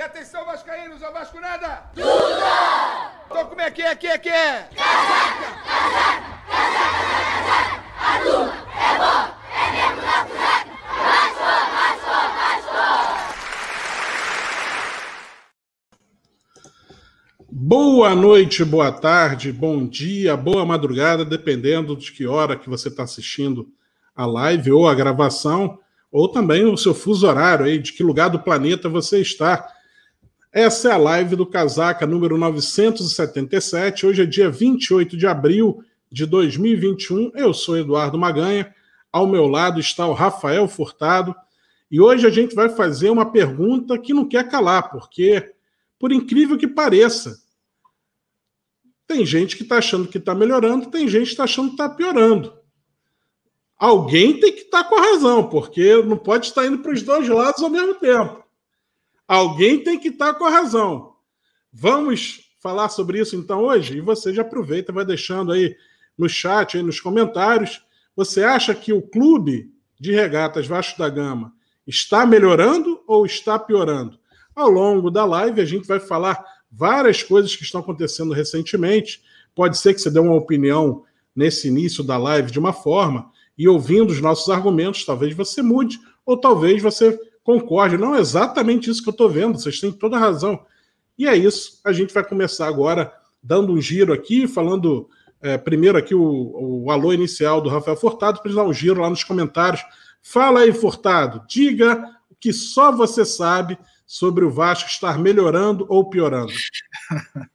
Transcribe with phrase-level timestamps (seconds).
[0.00, 1.90] E atenção, Vascaínos, ao Vasco nada!
[1.94, 2.08] Tudo!
[3.26, 4.66] Então como é que é, que é, que é?
[4.74, 5.52] Casaca,
[6.40, 6.72] casaca,
[7.52, 8.54] casaca, casaca, a é boa,
[9.52, 10.70] é mesmo na casaca,
[11.04, 11.44] Vasco,
[11.74, 12.80] Vasco, Vasco!
[17.50, 23.02] Boa noite, boa tarde, bom dia, boa madrugada, dependendo de que hora que você está
[23.02, 23.68] assistindo
[24.16, 25.78] a live ou a gravação,
[26.10, 29.78] ou também o seu fuso horário aí, de que lugar do planeta você está.
[30.52, 34.04] Essa é a live do Casaca número 977.
[34.04, 37.30] Hoje é dia 28 de abril de 2021.
[37.36, 38.74] Eu sou Eduardo Maganha.
[39.12, 41.36] Ao meu lado está o Rafael Furtado.
[41.88, 45.54] E hoje a gente vai fazer uma pergunta que não quer calar, porque,
[45.96, 47.40] por incrível que pareça,
[49.06, 51.88] tem gente que está achando que está melhorando, tem gente que está achando que está
[51.88, 52.52] piorando.
[53.78, 57.02] Alguém tem que estar tá com a razão, porque não pode estar indo para os
[57.02, 58.49] dois lados ao mesmo tempo.
[59.30, 61.12] Alguém tem que estar com a razão.
[61.72, 63.96] Vamos falar sobre isso então hoje?
[63.96, 65.76] E você já aproveita, vai deixando aí
[66.18, 67.80] no chat, aí nos comentários.
[68.16, 71.52] Você acha que o clube de regatas Vasco da Gama
[71.86, 74.18] está melhorando ou está piorando?
[74.52, 79.22] Ao longo da live, a gente vai falar várias coisas que estão acontecendo recentemente.
[79.54, 81.04] Pode ser que você dê uma opinião
[81.36, 86.00] nesse início da live de uma forma, e ouvindo os nossos argumentos, talvez você mude,
[86.26, 87.16] ou talvez você
[87.50, 87.96] concorde.
[87.96, 90.64] Não é exatamente isso que eu estou vendo, vocês têm toda a razão.
[91.18, 93.12] E é isso, a gente vai começar agora
[93.42, 95.08] dando um giro aqui, falando
[95.42, 99.10] é, primeiro aqui o, o alô inicial do Rafael Furtado, para dar um giro lá
[99.10, 99.82] nos comentários.
[100.22, 106.08] Fala aí, Furtado, diga o que só você sabe sobre o Vasco estar melhorando ou
[106.08, 106.52] piorando.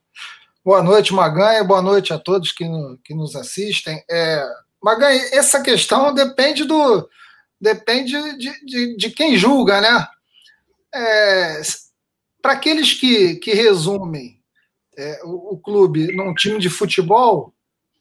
[0.64, 4.04] boa noite, Maganha, boa noite a todos que, no, que nos assistem.
[4.10, 4.44] É,
[4.84, 7.08] Maganha, essa questão depende do,
[7.60, 10.08] depende de, de, de quem julga, né?
[10.94, 11.62] É,
[12.42, 14.42] Para aqueles que, que resumem
[14.98, 17.54] é, o, o, clube num time de futebol,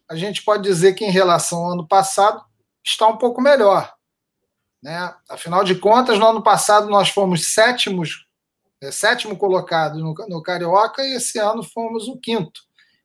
[0.08, 2.44] a gente pode dizer que em relação ao ano passado
[2.84, 3.92] está um pouco melhor.
[4.82, 5.14] Né?
[5.28, 8.26] Afinal de contas, no ano passado nós fomos sétimos,
[8.82, 12.60] é, sétimo colocado no, no Carioca e esse ano fomos o quinto.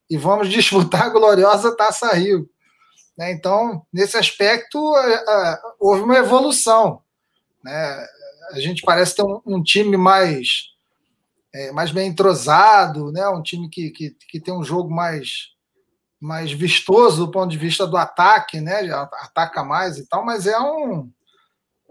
[0.10, 2.50] E vamos disputar a gloriosa Taça Rio.
[3.20, 3.34] Né?
[3.34, 4.80] Então, nesse aspecto,
[5.78, 7.02] houve uma evolução.
[7.62, 8.08] Né?
[8.54, 10.70] A gente parece ter um, um time mais,
[11.54, 13.28] é, mais bem entrosado, né?
[13.28, 15.50] um time que, que, que tem um jogo mais,
[16.18, 18.90] mais vistoso do ponto de vista do ataque, né?
[18.94, 21.12] ataca mais e tal, mas é um,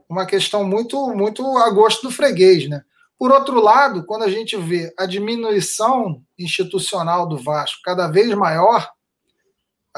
[0.08, 2.66] uma questão muito, muito a gosto do freguês.
[2.70, 2.82] Né?
[3.18, 8.90] Por outro lado, quando a gente vê a diminuição institucional do Vasco cada vez maior,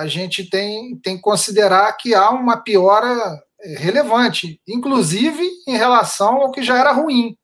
[0.00, 6.37] a gente tem, tem que considerar que há uma piora é, relevante, inclusive em relação
[6.37, 7.37] ao que já era ruim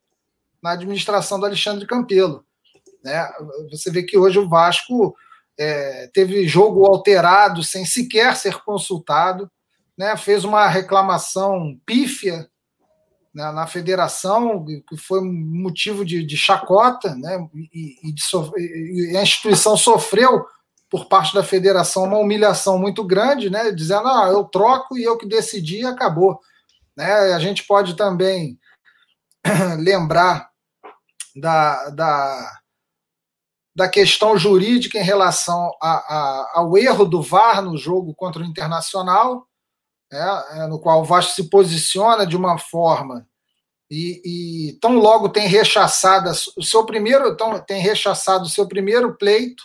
[0.63, 2.45] na administração do Alexandre Campelo.
[3.05, 3.29] Né?
[3.71, 5.15] Você vê que hoje o Vasco
[5.59, 9.51] é, teve jogo alterado sem sequer ser consultado,
[9.97, 10.17] né?
[10.17, 12.49] fez uma reclamação pífia
[13.35, 17.47] né, na federação, que foi motivo de, de chacota, né?
[17.55, 20.47] e, e, e a instituição sofreu
[20.91, 23.73] por parte da federação uma humilhação muito grande, né?
[23.73, 26.41] Dizendo, ah, eu troco e eu que decidi e acabou.
[26.97, 27.13] Né?
[27.35, 28.59] A gente pode também
[29.79, 30.51] lembrar
[31.35, 32.61] da, da,
[33.75, 38.47] da questão jurídica em relação a, a, ao erro do VAR no jogo contra o
[38.47, 39.47] Internacional,
[40.11, 40.67] né?
[40.69, 43.27] no qual o Vasco se posiciona de uma forma
[43.91, 49.17] e, e tão logo tem rechaçado o seu primeiro, tão, tem rechaçado o seu primeiro
[49.17, 49.65] pleito,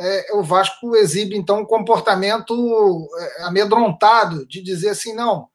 [0.00, 5.48] é, o Vasco exibe, então, um comportamento é, amedrontado de dizer assim: não,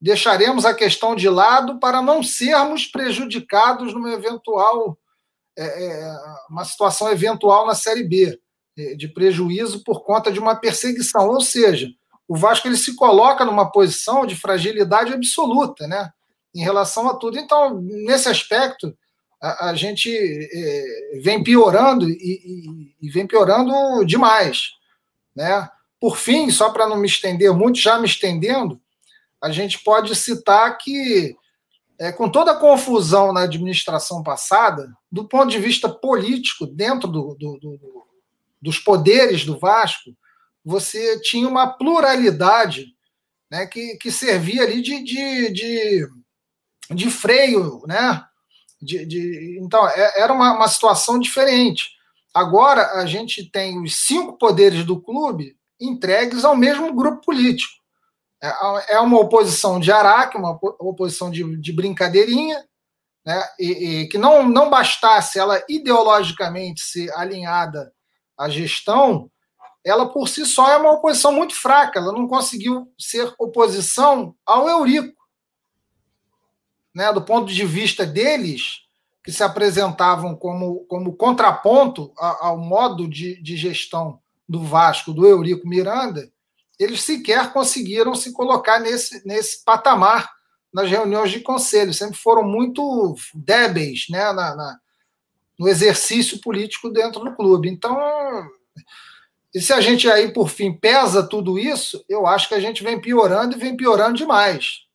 [0.00, 4.98] deixaremos a questão de lado para não sermos prejudicados numa eventual,
[5.56, 6.16] é, é
[6.48, 8.40] uma situação eventual na Série B,
[8.78, 11.28] é, de prejuízo por conta de uma perseguição.
[11.28, 11.88] Ou seja,
[12.26, 16.10] o Vasco ele se coloca numa posição de fragilidade absoluta, né?
[16.54, 17.38] Em relação a tudo.
[17.38, 18.96] Então, nesse aspecto,
[19.42, 24.70] a, a gente é, vem piorando e, e, e, vem piorando demais.
[25.34, 25.68] Né?
[26.00, 28.80] Por fim, só para não me estender muito, já me estendendo,
[29.40, 31.36] a gente pode citar que,
[31.98, 37.34] é, com toda a confusão na administração passada, do ponto de vista político, dentro do,
[37.34, 38.06] do, do,
[38.60, 40.16] dos poderes do Vasco,
[40.64, 42.94] você tinha uma pluralidade
[43.50, 46.08] né, que, que servia ali de, de, de,
[46.94, 48.24] de freio, né?
[48.82, 51.90] De, de, então, é, era uma, uma situação diferente.
[52.34, 57.72] Agora, a gente tem os cinco poderes do clube entregues ao mesmo grupo político.
[58.42, 62.64] É, é uma oposição de araque, uma oposição de, de brincadeirinha,
[63.24, 67.92] né, e, e, que não, não bastasse ela ideologicamente ser alinhada
[68.36, 69.30] à gestão,
[69.84, 71.98] ela por si só é uma oposição muito fraca.
[71.98, 75.21] Ela não conseguiu ser oposição ao Eurico.
[76.94, 78.82] Né, do ponto de vista deles,
[79.24, 85.66] que se apresentavam como, como contraponto ao modo de, de gestão do Vasco, do Eurico
[85.66, 86.30] Miranda,
[86.78, 90.30] eles sequer conseguiram se colocar nesse, nesse patamar
[90.72, 94.78] nas reuniões de conselho, sempre foram muito débeis né, na, na,
[95.58, 97.68] no exercício político dentro do clube.
[97.68, 97.96] Então,
[99.54, 102.82] e se a gente aí, por fim, pesa tudo isso, eu acho que a gente
[102.82, 104.86] vem piorando e vem piorando demais.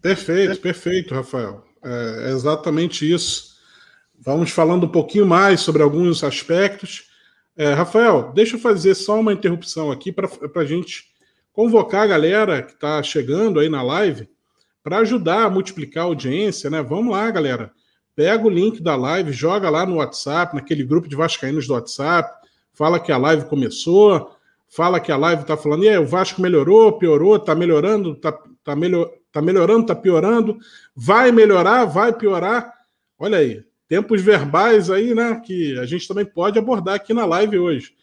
[0.00, 1.64] Perfeito, perfeito, Rafael.
[1.82, 3.50] É exatamente isso.
[4.18, 7.04] Vamos falando um pouquinho mais sobre alguns aspectos.
[7.56, 11.04] É, Rafael, deixa eu fazer só uma interrupção aqui para a gente
[11.52, 14.28] convocar a galera que está chegando aí na live
[14.82, 16.82] para ajudar a multiplicar a audiência, né?
[16.82, 17.72] Vamos lá, galera.
[18.14, 22.30] Pega o link da live, joga lá no WhatsApp, naquele grupo de Vascaínos do WhatsApp,
[22.72, 24.34] fala que a live começou,
[24.68, 28.32] fala que a live está falando, e aí, o Vasco melhorou, piorou, está melhorando, está
[28.64, 30.58] tá melhor, tá melhorando, está piorando,
[30.94, 32.72] vai melhorar, vai piorar.
[33.18, 35.40] Olha aí, tempos verbais aí, né?
[35.44, 37.94] Que a gente também pode abordar aqui na live hoje.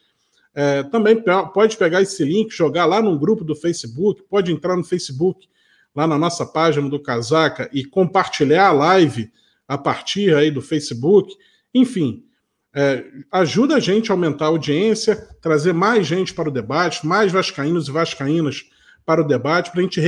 [0.53, 4.83] É, também pode pegar esse link, jogar lá no grupo do Facebook, pode entrar no
[4.83, 5.47] Facebook,
[5.95, 9.31] lá na nossa página do Casaca e compartilhar a live
[9.67, 11.35] a partir aí do Facebook.
[11.73, 12.23] Enfim,
[12.73, 17.31] é, ajuda a gente a aumentar a audiência, trazer mais gente para o debate, mais
[17.31, 18.65] vascaínos e vascaínas
[19.07, 20.01] para o debate, para a gente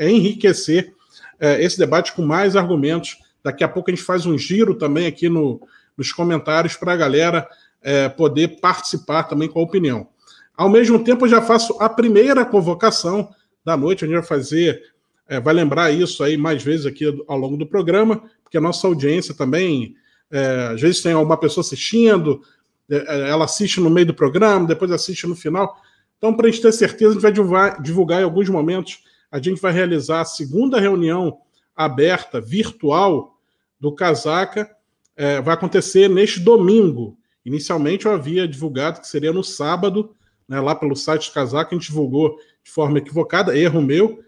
[0.00, 0.92] enriquecer
[1.38, 3.16] é, esse debate com mais argumentos.
[3.44, 5.60] Daqui a pouco a gente faz um giro também aqui no,
[5.96, 7.48] nos comentários para a galera
[7.80, 10.08] é, poder participar também com a opinião.
[10.56, 13.30] Ao mesmo tempo, eu já faço a primeira convocação
[13.64, 14.82] da noite, a gente vai fazer,
[15.28, 18.84] é, vai lembrar isso aí mais vezes aqui ao longo do programa, porque a nossa
[18.88, 19.94] audiência também,
[20.28, 22.42] é, às vezes tem uma pessoa assistindo,
[22.90, 25.80] é, é, ela assiste no meio do programa, depois assiste no final.
[26.18, 29.60] Então, para a gente ter certeza, a gente vai divulgar, em alguns momentos, a gente
[29.60, 31.38] vai realizar a segunda reunião
[31.74, 33.38] aberta, virtual,
[33.80, 34.68] do Casaca,
[35.16, 37.16] é, vai acontecer neste domingo,
[37.48, 40.14] Inicialmente eu havia divulgado que seria no sábado,
[40.46, 44.22] né, lá pelo site Casaca, a gente divulgou de forma equivocada, erro meu,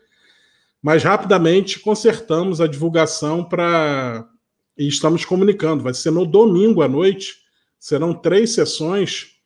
[0.80, 4.26] mas rapidamente consertamos a divulgação para.
[4.78, 5.84] E estamos comunicando.
[5.84, 7.42] Vai ser no domingo à noite,
[7.78, 9.36] serão três sessões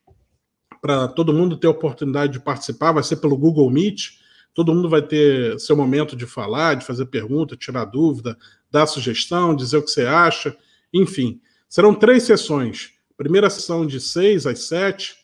[0.85, 4.19] para todo mundo ter a oportunidade de participar, vai ser pelo Google Meet.
[4.53, 8.37] Todo mundo vai ter seu momento de falar, de fazer pergunta, tirar dúvida,
[8.69, 10.55] dar sugestão, dizer o que você acha,
[10.93, 11.41] enfim.
[11.67, 15.15] Serão três sessões primeira sessão de 6 às 7,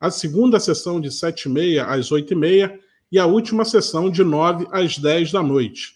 [0.00, 2.80] a segunda sessão de 7 e meia às 8 e meia
[3.12, 5.94] e a última sessão de 9 às 10 da noite.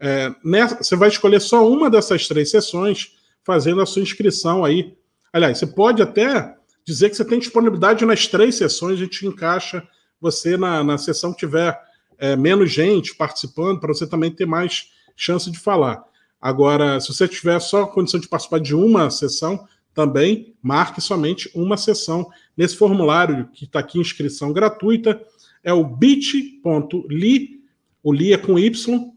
[0.00, 3.12] É, nessa, você vai escolher só uma dessas três sessões,
[3.44, 4.96] fazendo a sua inscrição aí.
[5.32, 9.86] Aliás, você pode até dizer que você tem disponibilidade nas três sessões, a gente encaixa
[10.20, 11.78] você na, na sessão que tiver
[12.18, 16.02] é, menos gente participando, para você também ter mais chance de falar.
[16.40, 21.76] Agora, se você tiver só condição de participar de uma sessão, também marque somente uma
[21.76, 25.20] sessão nesse formulário que está aqui, inscrição gratuita,
[25.62, 27.60] é o bit.ly,
[28.02, 29.12] o li é com Y,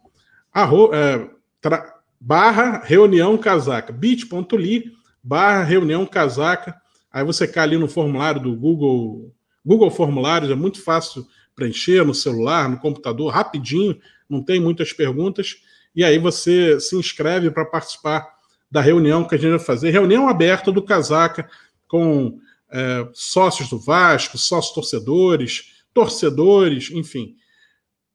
[0.51, 1.29] arro, é,
[1.61, 4.91] tra, barra reunião casaca, bit.ly
[5.23, 6.75] barra reunião casaca,
[7.13, 9.31] aí você cai ali no formulário do Google,
[9.63, 15.57] Google Formulários, é muito fácil preencher no celular, no computador, rapidinho, não tem muitas perguntas,
[15.95, 18.27] e aí você se inscreve para participar
[18.69, 21.47] da reunião que a gente vai fazer, reunião aberta do Casaca
[21.87, 22.39] com
[22.71, 27.35] é, sócios do Vasco, sócios torcedores, torcedores, enfim.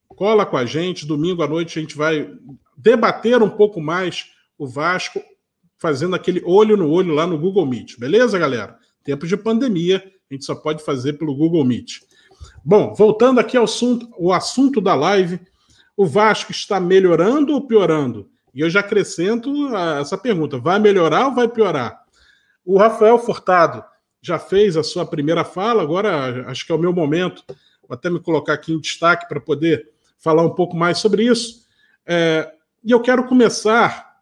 [0.08, 2.28] Cola com a gente, domingo à noite a gente vai
[2.76, 5.22] debater um pouco mais o Vasco,
[5.78, 7.96] fazendo aquele olho no olho lá no Google Meet.
[7.96, 8.76] Beleza, galera?
[9.08, 12.00] Tempo de pandemia, a gente só pode fazer pelo Google Meet.
[12.62, 15.40] Bom, voltando aqui ao assunto, o assunto da live,
[15.96, 18.30] o Vasco está melhorando ou piorando?
[18.52, 21.98] E eu já acrescento essa pergunta: vai melhorar ou vai piorar?
[22.62, 23.82] O Rafael Furtado
[24.20, 28.10] já fez a sua primeira fala, agora acho que é o meu momento, vou até
[28.10, 29.88] me colocar aqui em destaque para poder
[30.18, 31.64] falar um pouco mais sobre isso.
[32.04, 32.52] É,
[32.84, 34.20] e eu quero começar,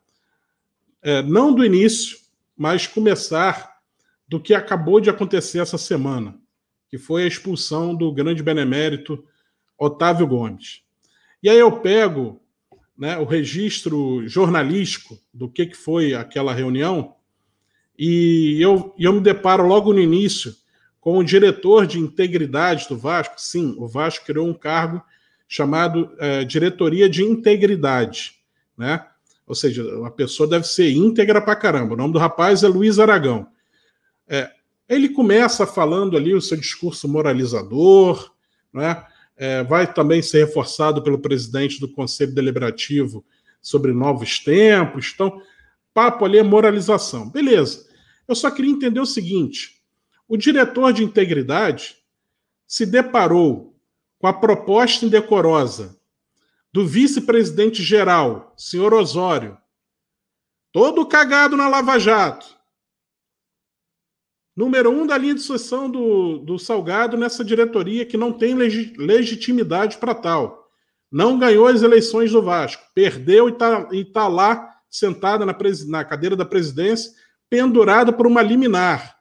[1.02, 2.18] é, não do início,
[2.56, 3.75] mas começar
[4.28, 6.38] do que acabou de acontecer essa semana,
[6.88, 9.24] que foi a expulsão do grande benemérito
[9.78, 10.82] Otávio Gomes.
[11.42, 12.40] E aí eu pego
[12.96, 17.14] né, o registro jornalístico do que, que foi aquela reunião,
[17.98, 20.54] e eu, eu me deparo logo no início
[21.00, 23.34] com o diretor de integridade do Vasco.
[23.38, 25.02] Sim, o Vasco criou um cargo
[25.48, 28.34] chamado é, diretoria de integridade,
[28.76, 29.06] né?
[29.46, 31.94] Ou seja, a pessoa deve ser íntegra pra caramba.
[31.94, 33.46] O nome do rapaz é Luiz Aragão.
[34.28, 34.50] É,
[34.88, 38.32] ele começa falando ali o seu discurso moralizador,
[38.72, 39.04] né?
[39.36, 43.24] É, vai também ser reforçado pelo presidente do Conselho Deliberativo
[43.60, 45.12] sobre novos tempos.
[45.14, 45.42] Então,
[45.92, 47.28] papo ali é moralização.
[47.28, 47.86] Beleza.
[48.26, 49.82] Eu só queria entender o seguinte:
[50.26, 51.96] o diretor de integridade
[52.66, 53.76] se deparou
[54.18, 55.98] com a proposta indecorosa
[56.72, 59.56] do vice-presidente geral, senhor Osório,
[60.72, 62.55] todo cagado na Lava Jato,
[64.56, 68.94] número um da linha de sucessão do, do Salgado nessa diretoria que não tem legi
[68.96, 70.66] legitimidade para tal.
[71.12, 75.56] Não ganhou as eleições do Vasco, perdeu e está tá lá sentada na,
[75.88, 77.12] na cadeira da presidência,
[77.50, 79.16] pendurada por uma liminar.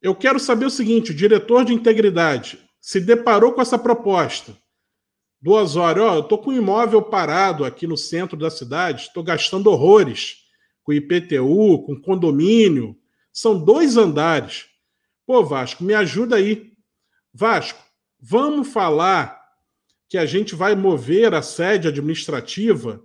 [0.00, 4.56] Eu quero saber o seguinte: o diretor de integridade se deparou com essa proposta
[5.40, 9.24] do Osório, ó, eu tô com um imóvel parado aqui no centro da cidade, estou
[9.24, 10.41] gastando horrores
[10.82, 12.96] com IPTU, com condomínio,
[13.32, 14.66] são dois andares.
[15.26, 16.72] Pô, Vasco, me ajuda aí.
[17.32, 17.82] Vasco,
[18.20, 19.40] vamos falar
[20.08, 23.02] que a gente vai mover a sede administrativa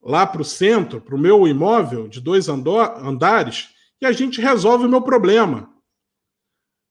[0.00, 4.86] lá para o centro, para o meu imóvel de dois andares, e a gente resolve
[4.86, 5.74] o meu problema.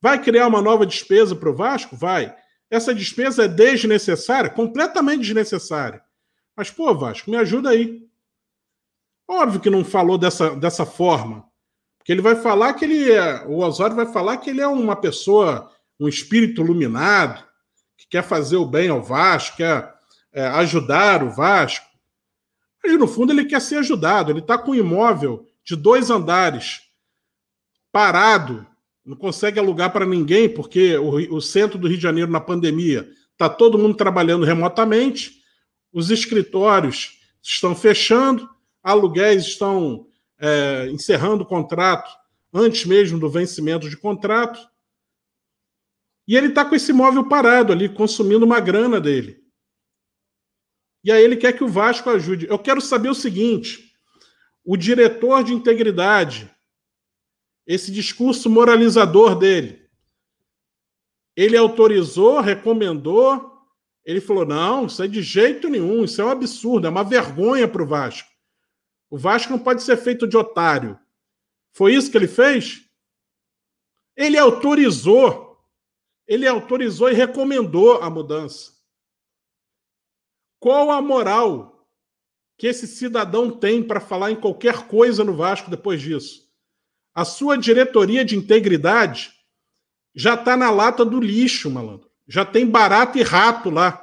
[0.02, 1.96] Vai criar uma nova despesa para o Vasco?
[1.96, 2.36] Vai.
[2.70, 4.50] Essa despesa é desnecessária?
[4.50, 6.04] Completamente desnecessária.
[6.56, 8.05] Mas, pô, Vasco, me ajuda aí.
[9.28, 11.46] Óbvio que não falou dessa, dessa forma.
[11.98, 13.46] Porque ele vai falar que ele é.
[13.48, 17.44] O Osório vai falar que ele é uma pessoa, um espírito iluminado,
[17.98, 19.94] que quer fazer o bem ao Vasco, quer
[20.32, 21.86] é, ajudar o Vasco.
[22.84, 24.32] Mas, no fundo, ele quer ser ajudado.
[24.32, 26.82] Ele está com um imóvel de dois andares
[27.92, 28.68] parado
[29.06, 33.08] não consegue alugar para ninguém, porque o, o, centro do Rio de Janeiro, na pandemia,
[33.32, 35.44] está todo mundo trabalhando remotamente,
[35.94, 38.50] os escritórios estão fechando,
[38.86, 42.10] aluguéis estão é, encerrando o contrato
[42.54, 44.60] antes mesmo do vencimento de contrato.
[46.28, 49.44] E ele está com esse imóvel parado ali, consumindo uma grana dele.
[51.04, 52.48] E aí ele quer que o Vasco ajude.
[52.48, 53.94] Eu quero saber o seguinte:
[54.64, 56.56] o diretor de integridade
[57.66, 59.84] esse discurso moralizador dele.
[61.36, 63.52] Ele autorizou, recomendou,
[64.06, 67.68] ele falou: não, isso é de jeito nenhum, isso é um absurdo, é uma vergonha
[67.68, 68.35] para o Vasco.
[69.10, 71.00] O Vasco não pode ser feito de otário.
[71.72, 72.90] Foi isso que ele fez?
[74.16, 75.60] Ele autorizou,
[76.26, 78.74] ele autorizou e recomendou a mudança.
[80.60, 81.88] Qual a moral
[82.58, 86.50] que esse cidadão tem para falar em qualquer coisa no Vasco depois disso?
[87.14, 89.34] A sua diretoria de integridade
[90.14, 92.10] já está na lata do lixo, malandro.
[92.28, 94.02] Já tem barato e rato lá.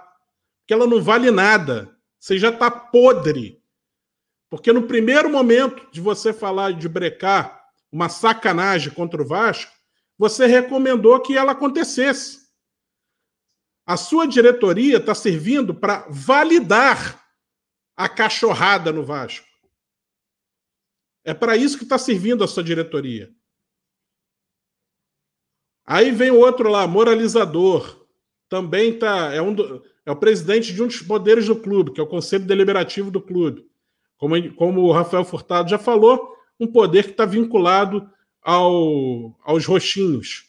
[0.67, 1.97] Que ela não vale nada.
[2.19, 3.62] Você já está podre.
[4.53, 9.73] Porque no primeiro momento de você falar de brecar uma sacanagem contra o Vasco,
[10.19, 12.51] você recomendou que ela acontecesse.
[13.87, 17.27] A sua diretoria está servindo para validar
[17.97, 19.49] a cachorrada no Vasco.
[21.25, 23.35] É para isso que está servindo a sua diretoria.
[25.87, 28.07] Aí vem o outro lá, moralizador.
[28.51, 32.01] Também tá, é, um do, é o presidente de um dos poderes do clube, que
[32.01, 33.72] é o Conselho Deliberativo do clube.
[34.23, 38.09] Como, como o Rafael Furtado já falou, um poder que está vinculado
[38.41, 40.47] ao, aos roxinhos.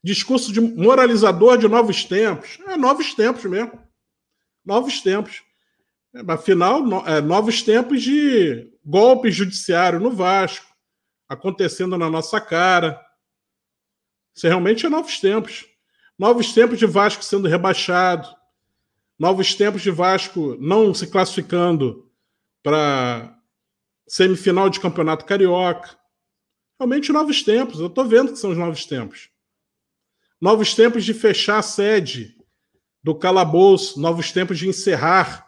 [0.00, 2.60] Discurso de moralizador de novos tempos.
[2.68, 3.82] É novos tempos mesmo.
[4.64, 5.42] Novos tempos.
[6.28, 10.72] Afinal, no, é, novos tempos de golpe judiciário no Vasco,
[11.28, 13.04] acontecendo na nossa cara.
[14.36, 15.66] Isso realmente é novos tempos.
[16.16, 18.28] Novos tempos de Vasco sendo rebaixado.
[19.18, 22.08] Novos tempos de Vasco não se classificando
[22.62, 23.36] para
[24.06, 25.96] semifinal de campeonato carioca.
[26.78, 27.78] Realmente novos tempos.
[27.78, 29.30] Eu estou vendo que são os novos tempos.
[30.40, 32.36] Novos tempos de fechar a sede
[33.02, 34.00] do calabouço.
[34.00, 35.46] Novos tempos de encerrar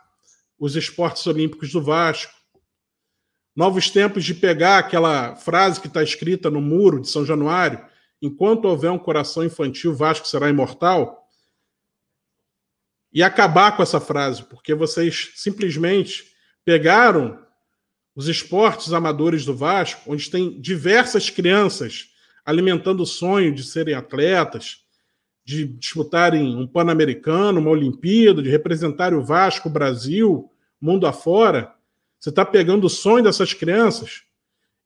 [0.59, 2.33] os esportes olímpicos do Vasco.
[3.55, 7.85] Novos tempos de pegar aquela frase que está escrita no muro de São Januário:
[8.21, 11.29] enquanto houver um coração infantil, Vasco será imortal.
[13.13, 16.32] E acabar com essa frase, porque vocês simplesmente
[16.65, 17.39] pegaram
[18.15, 22.11] os esportes amadores do Vasco, onde tem diversas crianças
[22.45, 24.85] alimentando o sonho de serem atletas,
[25.45, 30.51] de disputarem um Pan-Americano, uma Olimpíada, de representar o Vasco, o Brasil,
[30.81, 31.75] mundo afora,
[32.19, 34.23] você está pegando o sonho dessas crianças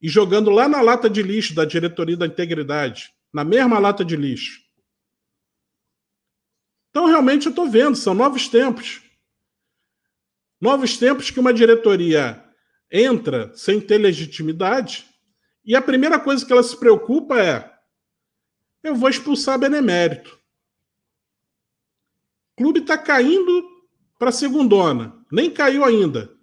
[0.01, 4.17] e jogando lá na lata de lixo da diretoria da integridade, na mesma lata de
[4.17, 4.61] lixo.
[6.91, 9.03] Então, realmente, eu estou vendo, são novos tempos.
[10.61, 12.43] Novos tempos que uma diretoria
[12.91, 15.07] entra sem ter legitimidade
[15.65, 17.73] e a primeira coisa que ela se preocupa é:
[18.83, 20.39] eu vou expulsar benemérito.
[22.53, 23.69] O clube está caindo
[24.19, 26.35] para a segundona, nem caiu ainda.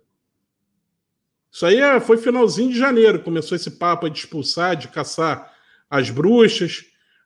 [1.51, 5.53] Isso aí é, foi finalzinho de janeiro, começou esse papo de expulsar, de caçar
[5.89, 6.83] as bruxas.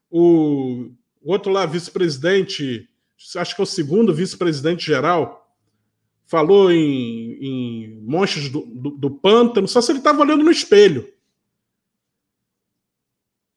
[0.10, 0.92] O,
[1.22, 2.90] o outro lá, vice-presidente,
[3.38, 5.47] acho que é o segundo vice-presidente geral,
[6.28, 11.12] falou em, em monstros do, do, do, pântano, só se ele estava olhando no espelho.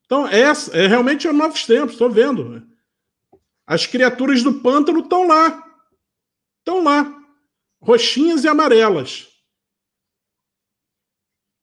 [0.06, 2.66] Então, é, é realmente é novos tempos, estou vendo.
[3.66, 5.64] As criaturas do pântano estão lá.
[6.58, 7.16] Estão lá.
[7.80, 9.30] Roxinhas e amarelas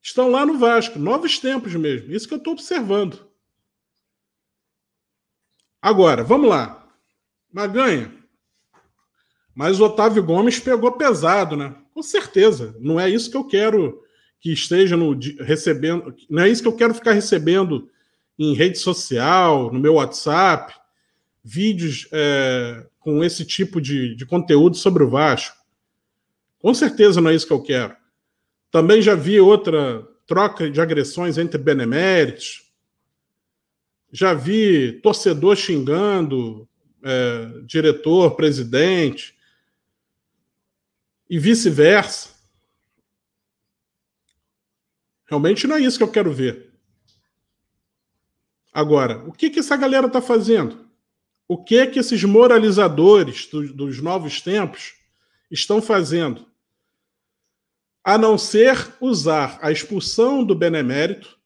[0.07, 0.97] estão lá no Vasco.
[0.97, 2.11] Novos tempos mesmo.
[2.11, 3.29] Isso que eu estou observando.
[5.81, 6.87] Agora, vamos lá.
[7.51, 8.16] Maganha.
[9.57, 11.73] Mas o Otávio Gomes pegou pesado, né?
[11.91, 12.75] Com certeza.
[12.79, 14.03] Não é isso que eu quero
[14.39, 16.13] que esteja no, recebendo.
[16.29, 17.89] Não é isso que eu quero ficar recebendo
[18.37, 20.75] em rede social, no meu WhatsApp,
[21.43, 25.57] vídeos é, com esse tipo de, de conteúdo sobre o Vasco.
[26.59, 27.95] Com certeza não é isso que eu quero.
[28.69, 32.71] Também já vi outra troca de agressões entre beneméritos.
[34.11, 36.69] Já vi torcedor xingando
[37.03, 39.35] é, diretor, presidente,
[41.29, 42.29] e vice-versa.
[45.27, 46.73] Realmente não é isso que eu quero ver.
[48.73, 50.87] Agora, o que, que essa galera está fazendo?
[51.47, 54.95] O que que esses moralizadores do, dos novos tempos
[55.51, 56.47] estão fazendo?
[58.07, 61.37] a não ser usar a expulsão do benemérito,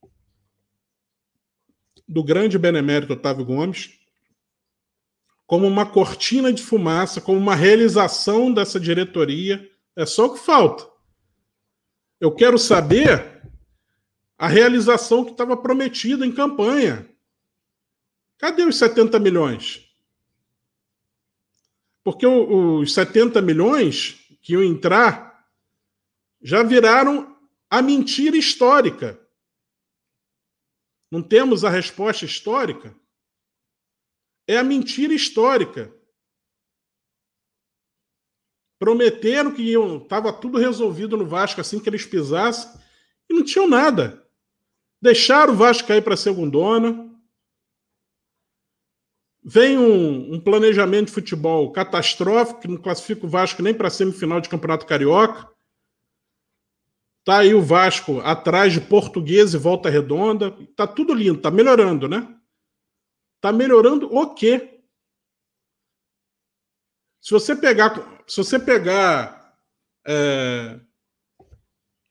[2.08, 4.00] do grande benemérito Otávio Gomes,
[5.48, 9.71] como uma cortina de fumaça, como uma realização dessa diretoria.
[9.96, 10.90] É só o que falta.
[12.20, 13.42] Eu quero saber
[14.38, 17.10] a realização que estava prometida em campanha.
[18.38, 19.88] Cadê os 70 milhões?
[22.04, 25.48] Porque os 70 milhões que iam entrar
[26.42, 27.38] já viraram
[27.70, 29.20] a mentira histórica.
[31.12, 32.96] Não temos a resposta histórica?
[34.48, 35.94] É a mentira histórica.
[38.82, 42.82] Prometeram que estava tudo resolvido no Vasco assim que eles pisassem
[43.30, 44.28] e não tinham nada.
[45.00, 47.08] Deixaram o Vasco cair para a segundona.
[49.44, 53.92] Vem um, um, planejamento de futebol catastrófico, que não classifica o Vasco nem para a
[53.92, 55.48] semifinal de Campeonato Carioca.
[57.24, 60.58] Tá aí o Vasco atrás de Português e Volta Redonda.
[60.76, 62.36] Tá tudo lindo, tá melhorando, né?
[63.40, 64.82] Tá melhorando o quê?
[67.22, 69.58] Se você pegar, se você pegar,
[70.08, 70.80] é,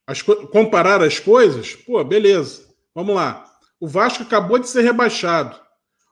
[0.06, 2.76] as, comparar as coisas, pô, beleza.
[2.94, 3.50] Vamos lá.
[3.80, 5.59] O Vasco acabou de ser rebaixado.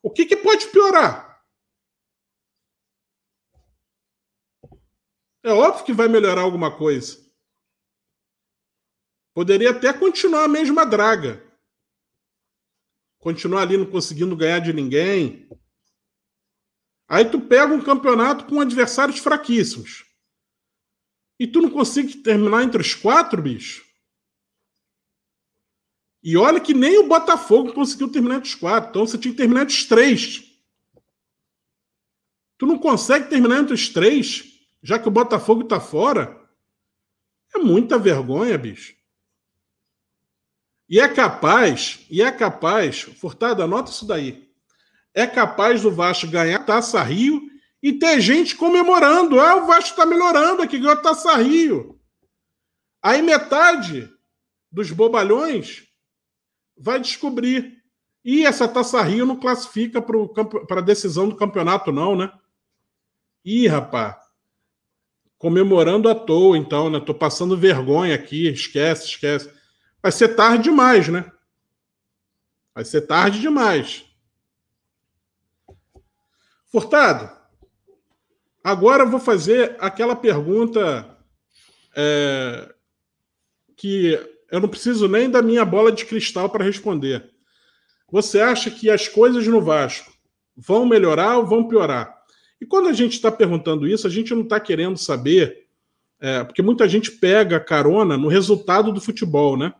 [0.03, 1.45] O que, que pode piorar?
[5.43, 7.19] É óbvio que vai melhorar alguma coisa.
[9.35, 11.47] Poderia até continuar a mesma draga.
[13.19, 15.47] Continuar ali não conseguindo ganhar de ninguém.
[17.09, 20.05] Aí tu pega um campeonato com adversários fraquíssimos.
[21.39, 23.87] E tu não consegue terminar entre os quatro, bicho.
[26.23, 28.91] E olha que nem o Botafogo conseguiu terminar entre os quatro.
[28.91, 30.45] Então você tinha que terminar entre os três.
[32.59, 34.45] Tu não consegue terminar entre os três,
[34.83, 36.37] já que o Botafogo está fora.
[37.55, 38.95] É muita vergonha, bicho.
[40.89, 44.48] E é capaz, e é capaz, Furtado, anota isso daí.
[45.19, 47.43] É capaz do Vasco ganhar Taça Rio
[47.83, 49.41] e ter gente comemorando.
[49.41, 51.99] Ah, o Vasco está melhorando aqui, ganhou Taça Rio.
[53.03, 54.09] Aí metade
[54.71, 55.89] dos bobalhões
[56.77, 57.83] vai descobrir.
[58.25, 62.31] E essa Taça Rio não classifica para a decisão do campeonato, não, né?
[63.45, 64.17] Ih, rapaz.
[65.37, 67.01] Comemorando à toa, então, né?
[67.01, 68.47] Tô passando vergonha aqui.
[68.49, 69.51] Esquece, esquece
[70.03, 71.31] vai ser tarde demais, né?
[72.73, 74.08] Vai ser tarde demais.
[76.71, 77.31] Furtado,
[78.63, 81.17] agora eu vou fazer aquela pergunta
[81.97, 82.75] é,
[83.75, 87.31] que eu não preciso nem da minha bola de cristal para responder.
[88.11, 90.13] Você acha que as coisas no Vasco
[90.57, 92.15] vão melhorar ou vão piorar?
[92.61, 95.67] E quando a gente está perguntando isso, a gente não está querendo saber,
[96.21, 99.73] é, porque muita gente pega carona no resultado do futebol, né?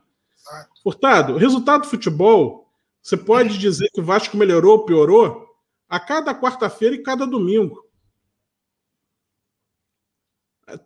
[0.81, 2.71] Furtado, resultado do futebol,
[3.01, 5.48] você pode dizer que o Vasco melhorou ou piorou
[5.89, 7.89] a cada quarta-feira e cada domingo.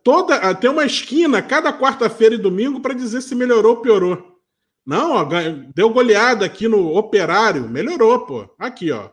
[0.02, 4.40] Toda, tem uma esquina cada quarta-feira e domingo para dizer se melhorou ou piorou.
[4.84, 5.28] Não, ó,
[5.74, 8.54] deu goleada aqui no operário, melhorou, pô.
[8.58, 9.10] Aqui, ó.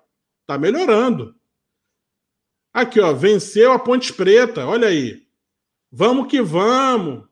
[0.48, 1.36] Tá melhorando.
[2.74, 5.28] Aqui, ó, venceu a Ponte Preta, olha aí.
[5.92, 7.28] Vamos que vamos.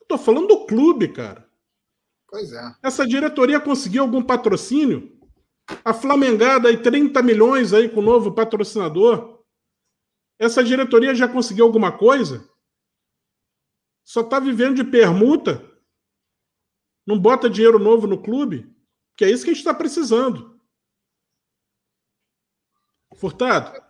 [0.00, 1.48] Eu tô falando do clube, cara.
[2.28, 2.74] Pois é.
[2.82, 5.19] Essa diretoria conseguiu algum patrocínio?
[5.84, 9.42] A Flamengada aí 30 milhões aí com o novo patrocinador.
[10.38, 12.48] Essa diretoria já conseguiu alguma coisa?
[14.04, 15.64] Só tá vivendo de permuta?
[17.06, 18.74] Não bota dinheiro novo no clube?
[19.16, 20.58] Que é isso que a gente está precisando.
[23.16, 23.80] Furtado?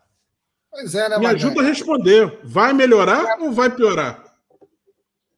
[0.70, 2.40] Pois é, né, Me ajuda a responder.
[2.42, 3.42] Vai melhorar é.
[3.42, 4.36] ou vai piorar?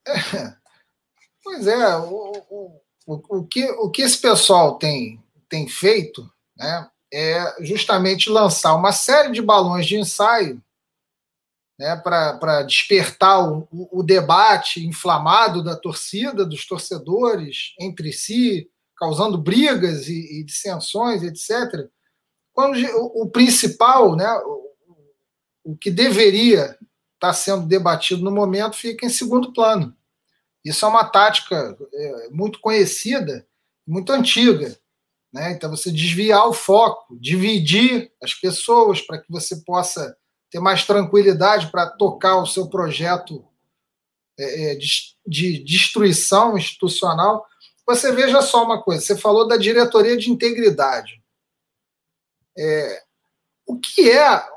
[0.07, 0.63] É.
[1.45, 6.32] Pois é, o, o, o, o, que, o que esse pessoal tem, tem feito
[6.63, 10.63] né, é justamente lançar uma série de balões de ensaio
[11.79, 20.07] né, para despertar o, o, debate inflamado da torcida, dos torcedores entre si, causando brigas
[20.07, 21.89] e, e dissensões, etc.
[22.53, 24.63] Quando o, o principal, né, o,
[25.65, 26.79] o que deveria estar
[27.19, 29.97] tá sendo debatido no momento, fica em segundo plano.
[30.65, 33.47] Isso é uma tática é, muito conhecida,
[33.87, 34.79] muito antiga.
[35.33, 35.53] Né?
[35.53, 40.17] Então, você desviar o foco, dividir as pessoas para que você possa
[40.51, 43.45] ter mais tranquilidade para tocar o seu projeto
[44.39, 47.47] é, é, de, de destruição institucional.
[47.87, 51.23] Você veja só uma coisa: você falou da diretoria de integridade.
[52.59, 53.03] É,
[53.67, 54.53] o que é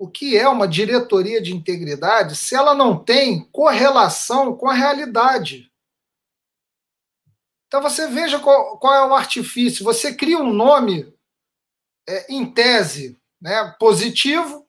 [0.00, 5.67] o que é uma diretoria de integridade se ela não tem correlação com a realidade?
[7.68, 9.84] Então você veja qual, qual é o artifício.
[9.84, 11.14] Você cria um nome
[12.08, 14.66] é, em tese né, positivo,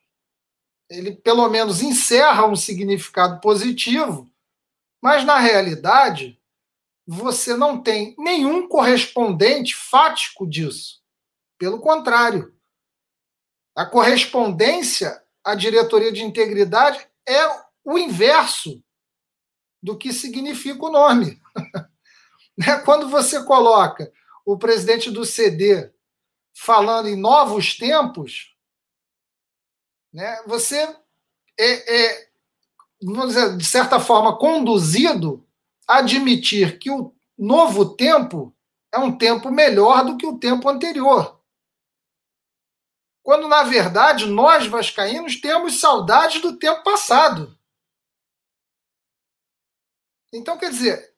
[0.89, 4.29] ele pelo menos encerra um significado positivo,
[5.01, 6.39] mas na realidade
[7.07, 11.01] você não tem nenhum correspondente fático disso.
[11.57, 12.53] Pelo contrário,
[13.75, 17.47] a correspondência à diretoria de integridade é
[17.83, 18.83] o inverso
[19.81, 21.41] do que significa o nome.
[22.59, 22.77] Né?
[22.83, 24.11] Quando você coloca
[24.45, 25.93] o presidente do CD
[26.53, 28.53] falando em novos tempos,
[30.11, 30.77] né, você
[31.57, 32.29] é, é
[32.99, 35.47] dizer, de certa forma, conduzido
[35.87, 38.53] a admitir que o novo tempo
[38.91, 41.39] é um tempo melhor do que o tempo anterior.
[43.23, 47.57] Quando, na verdade, nós, vascaínos, temos saudades do tempo passado.
[50.33, 51.08] Então, quer dizer,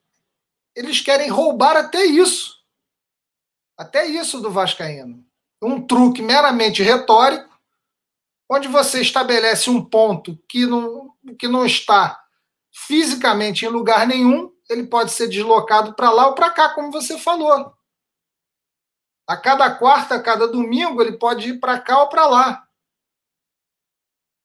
[0.76, 2.60] eles querem roubar até isso.
[3.78, 5.26] Até isso do Vascaíno.
[5.62, 7.50] Um truque meramente retórico,
[8.50, 12.22] onde você estabelece um ponto que não, que não está
[12.72, 17.18] fisicamente em lugar nenhum, ele pode ser deslocado para lá ou para cá, como você
[17.18, 17.74] falou.
[19.28, 22.68] A cada quarta, a cada domingo, ele pode ir para cá ou para lá.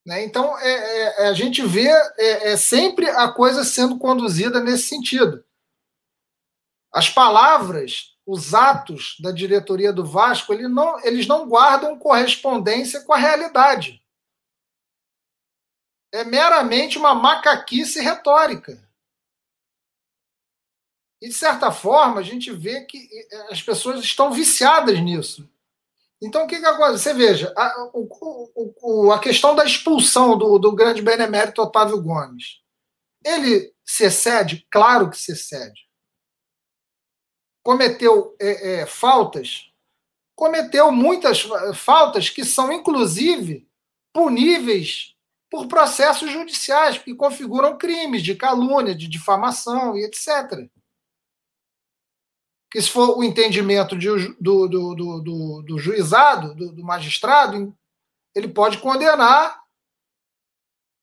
[0.05, 0.25] Né?
[0.25, 5.45] Então, é, é, a gente vê é, é sempre a coisa sendo conduzida nesse sentido.
[6.97, 13.13] As palavras, os atos da diretoria do Vasco, ele não, eles não guardam correspondência com
[13.13, 14.03] a realidade.
[16.11, 18.83] É meramente uma macaquice retórica.
[21.21, 23.07] E, de certa forma, a gente vê que
[23.51, 25.47] as pessoas estão viciadas nisso.
[26.19, 27.03] Então, o que, que acontece?
[27.03, 28.09] Você veja, a, o,
[28.81, 32.63] o, a questão da expulsão do, do grande benemérito Otávio Gomes.
[33.23, 34.67] Ele se excede?
[34.71, 35.86] Claro que se excede
[37.67, 39.73] cometeu é, é, faltas,
[40.37, 41.43] cometeu muitas
[41.75, 43.69] faltas que são, inclusive,
[44.13, 45.17] puníveis
[45.51, 50.71] por processos judiciais, que configuram crimes de calúnia, de difamação e etc.
[52.71, 57.77] Que, se for o entendimento de, do, do, do, do, juizado, do, do, magistrado,
[58.33, 59.61] ele pode condenar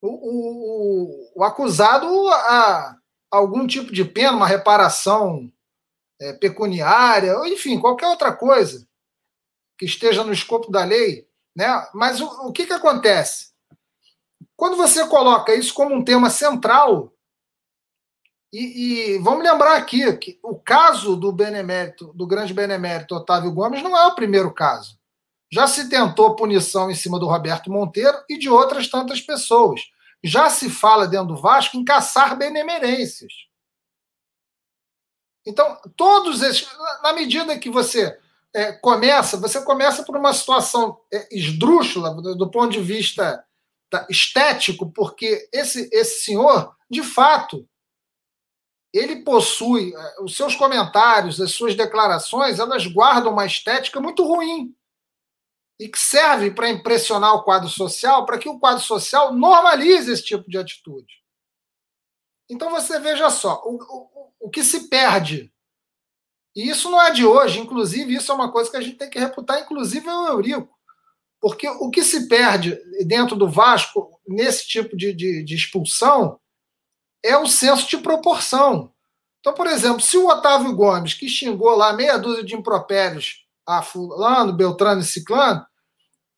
[0.01, 2.97] o, o, o acusado a
[3.29, 5.51] algum tipo de pena, uma reparação
[6.19, 8.87] é, pecuniária, ou enfim, qualquer outra coisa
[9.77, 11.27] que esteja no escopo da lei.
[11.55, 11.67] Né?
[11.93, 13.53] Mas o, o que, que acontece?
[14.55, 17.13] Quando você coloca isso como um tema central,
[18.53, 23.81] e, e, vamos lembrar aqui que o caso do benemérito, do grande benemérito Otávio Gomes,
[23.81, 24.99] não é o primeiro caso.
[25.51, 29.81] Já se tentou punição em cima do Roberto Monteiro e de outras tantas pessoas.
[30.23, 33.33] Já se fala dentro do Vasco em caçar benemerências.
[35.45, 36.67] Então, todos esses,
[37.01, 38.17] na medida que você
[38.53, 43.43] é, começa, você começa por uma situação é, esdrúxula do, do ponto de vista
[44.09, 47.67] estético, porque esse, esse senhor, de fato,
[48.93, 54.75] ele possui eh, os seus comentários, as suas declarações, elas guardam uma estética muito ruim
[55.79, 60.23] e que serve para impressionar o quadro social, para que o quadro social normalize esse
[60.23, 61.23] tipo de atitude.
[62.47, 63.77] Então você veja só, o,
[64.43, 65.51] o, que se perde,
[66.55, 69.09] e isso não é de hoje, inclusive isso é uma coisa que a gente tem
[69.09, 70.69] que reputar, inclusive o Eurico,
[71.39, 76.39] porque o que se perde dentro do Vasco, nesse tipo de, de, de expulsão,
[77.23, 78.93] é o senso de proporção.
[79.39, 83.81] Então, por exemplo, se o Otávio Gomes, que xingou lá meia dúzia de impropérios a
[83.81, 85.65] fulano, Beltrano e Ciclano,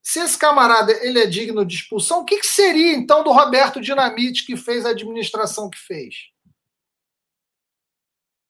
[0.02, 3.82] se esse camarada ele é digno de expulsão, o que, que seria então do Roberto
[3.82, 6.35] Dinamite que fez a administração que fez?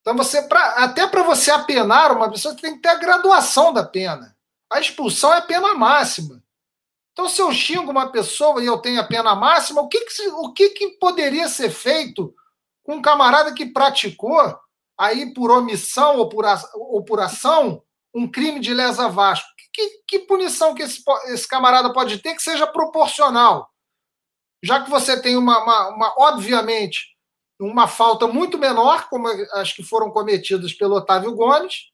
[0.06, 3.74] Então você, pra, até para você apenar uma pessoa, você tem que ter a graduação
[3.74, 4.38] da pena.
[4.72, 6.44] A expulsão é pena máxima.
[7.12, 10.28] Então, se eu xingo uma pessoa e eu tenho a pena máxima, o que, que,
[10.28, 12.36] o que, que poderia ser feito
[12.84, 14.56] com um camarada que praticou,
[14.96, 17.82] aí por omissão ou por, ou por ação,
[18.14, 19.48] um crime de lesa Vasco?
[19.74, 23.72] Que, que punição que esse, esse camarada pode ter que seja proporcional?
[24.62, 27.15] Já que você tem uma, uma, uma obviamente,
[27.60, 31.92] uma falta muito menor, como as que foram cometidas pelo Otávio Gomes,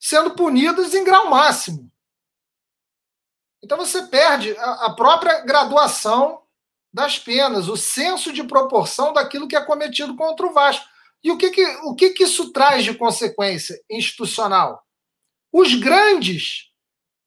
[0.00, 1.90] sendo punidas em grau máximo.
[3.62, 6.42] Então você perde a própria graduação
[6.92, 10.86] das penas, o senso de proporção daquilo que é cometido contra o Vasco.
[11.22, 14.84] E o que, que, o que, que isso traz de consequência institucional?
[15.52, 16.70] Os grandes,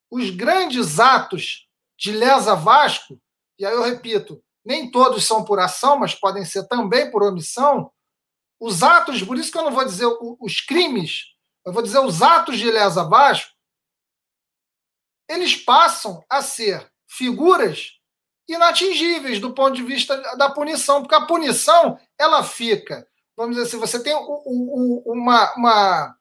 [0.10, 3.22] os grandes atos de lesa Vasco,
[3.60, 7.92] e aí eu repito, nem todos são por ação, mas podem ser também por omissão.
[8.60, 10.08] Os atos, por isso que eu não vou dizer
[10.40, 11.32] os crimes,
[11.66, 13.52] eu vou dizer os atos de lesa Vasco,
[15.28, 18.00] eles passam a ser figuras
[18.48, 23.80] inatingíveis do ponto de vista da punição, porque a punição ela fica, vamos dizer assim,
[23.80, 26.18] você tem uma, uma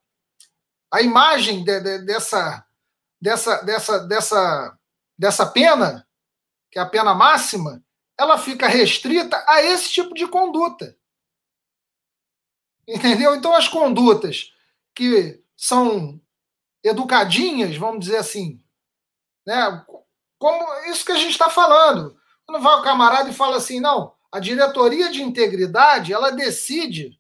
[0.93, 2.65] a imagem de, de, dessa,
[3.21, 4.79] dessa, dessa, dessa,
[5.19, 6.07] dessa pena,
[6.71, 7.83] que é a pena máxima,
[8.21, 10.95] ela fica restrita a esse tipo de conduta.
[12.87, 13.35] Entendeu?
[13.35, 14.53] Então, as condutas
[14.95, 16.21] que são
[16.85, 18.63] educadinhas, vamos dizer assim,
[19.47, 19.87] né?
[20.39, 22.21] Como isso que a gente está falando.
[22.45, 27.19] Quando vai o camarada e fala assim, não, a diretoria de integridade ela decide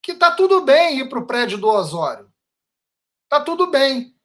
[0.00, 2.32] que está tudo bem ir para o prédio do Osório.
[3.24, 4.16] Está tudo bem.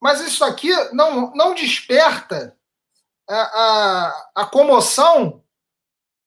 [0.00, 2.58] Mas isso aqui não, não desperta
[3.28, 5.42] a, a, comoção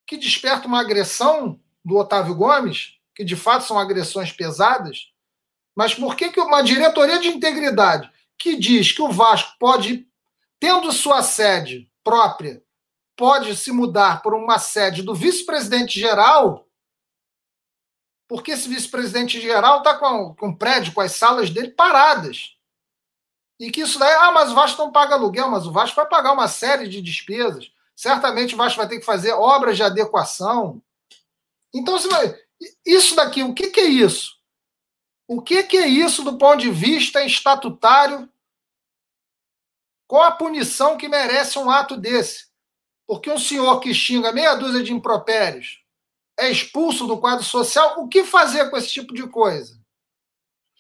[0.06, 5.12] que desperta uma agressão do Otávio Gomes, que de fato são agressões pesadas.
[5.76, 10.08] Mas por que, que uma diretoria de integridade que diz que o Vasco pode,
[10.60, 12.64] tendo sua sede própria,
[13.16, 16.68] pode se mudar por uma sede do vice-presidente geral,
[18.28, 22.57] porque esse vice-presidente geral está com, com o prédio, com as salas dele paradas.
[23.60, 26.06] E que isso daí, ah, mas o Vasco não paga aluguel, mas o Vasco vai
[26.08, 27.72] pagar uma série de despesas.
[27.96, 30.82] Certamente o Vasco vai ter que fazer obras de adequação.
[31.74, 31.98] Então,
[32.86, 34.38] isso daqui, o que, que é isso?
[35.28, 38.30] O que, que é isso do ponto de vista estatutário?
[40.08, 42.48] Qual a punição que merece um ato desse?
[43.06, 45.84] Porque um senhor que xinga meia dúzia de impropérios
[46.38, 49.78] é expulso do quadro social, o que fazer com esse tipo de coisa?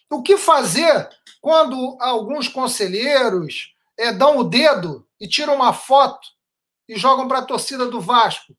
[0.10, 1.10] O que fazer
[1.48, 6.28] quando alguns conselheiros é, dão o dedo e tiram uma foto
[6.90, 8.54] e jogam para a torcida do Vasco?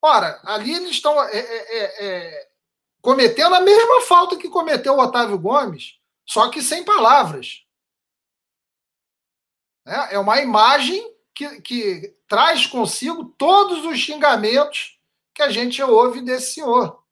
[0.00, 2.48] Ora, ali eles estão é, é,
[3.02, 7.66] cometendo a mesma falta que cometeu o Otávio Gomes, só que sem palavras.
[9.86, 14.98] É, é uma imagem que, que traz consigo todos os xingamentos
[15.34, 17.04] que a gente ouve desse senhor,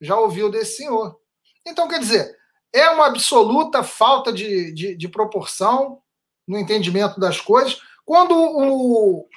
[0.00, 1.20] já ouviu desse senhor.
[1.66, 2.43] Então, quer dizer,
[2.74, 6.02] é uma absoluta falta de, de, de proporção
[6.46, 7.80] no entendimento das coisas.
[8.04, 9.28] Quando o,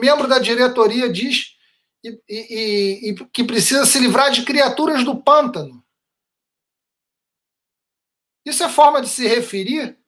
[0.00, 1.56] membro da diretoria diz
[2.04, 5.84] e, e, e, que precisa se livrar de criaturas do pântano.
[8.46, 9.98] Isso é forma de se referir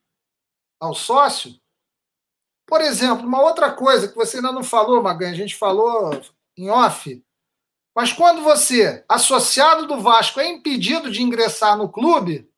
[0.80, 1.60] ao sócio?
[2.66, 6.10] Por exemplo, uma outra coisa que você ainda não falou, Magan, a gente falou
[6.56, 7.22] em off,
[7.94, 12.50] mas quando você, associado do Vasco, é impedido de ingressar no clube,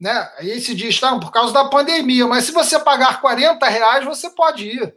[0.00, 0.32] né?
[0.38, 4.30] Aí se diz, tá, por causa da pandemia, mas se você pagar 40 reais, você
[4.30, 4.96] pode ir.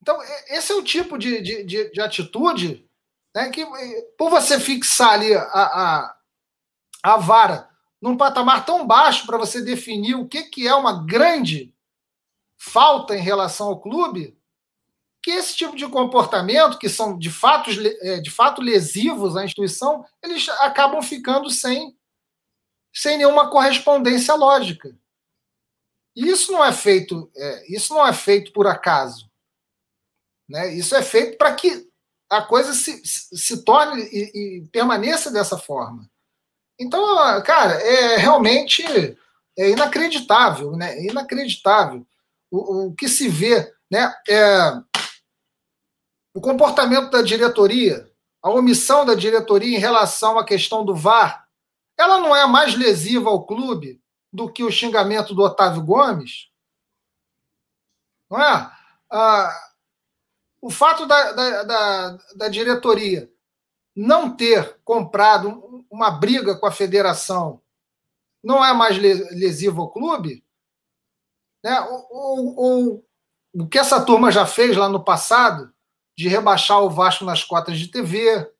[0.00, 2.88] Então, esse é o tipo de, de, de, de atitude
[3.34, 3.66] né, que,
[4.16, 6.16] por você fixar ali a, a,
[7.02, 7.68] a vara
[8.00, 11.74] num patamar tão baixo para você definir o que, que é uma grande
[12.56, 14.35] falta em relação ao clube,
[15.26, 17.68] que esse tipo de comportamento, que são de fato,
[18.00, 21.98] é, de fato lesivos à instituição, eles acabam ficando sem,
[22.94, 24.96] sem nenhuma correspondência lógica.
[26.14, 29.28] E isso não é feito, é, isso não é feito por acaso.
[30.48, 30.72] Né?
[30.74, 31.90] Isso é feito para que
[32.30, 36.08] a coisa se, se torne e, e, permaneça dessa forma.
[36.78, 37.02] Então,
[37.42, 38.84] cara, é realmente
[39.58, 40.96] é inacreditável, né?
[40.96, 42.06] É inacreditável
[42.48, 44.14] o, o que se vê, né?
[44.28, 44.82] É,
[46.36, 51.48] o comportamento da diretoria, a omissão da diretoria em relação à questão do VAR,
[51.96, 56.50] ela não é mais lesiva ao clube do que o xingamento do Otávio Gomes?
[58.28, 58.70] Não é?
[59.10, 59.70] Ah,
[60.60, 63.32] o fato da, da, da, da diretoria
[63.96, 67.62] não ter comprado uma briga com a federação
[68.44, 70.44] não é mais lesivo ao clube?
[71.64, 71.80] Né?
[71.80, 73.04] O, o, o,
[73.62, 75.74] o que essa turma já fez lá no passado,
[76.16, 78.50] de rebaixar o Vasco nas cotas de TV,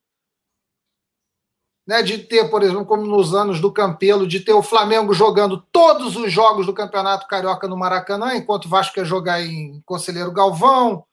[1.87, 5.65] né, de ter, por exemplo, como nos anos do Campelo, de ter o Flamengo jogando
[5.73, 10.33] todos os jogos do Campeonato Carioca no Maracanã, enquanto o Vasco ia jogar em Conselheiro
[10.33, 11.05] Galvão,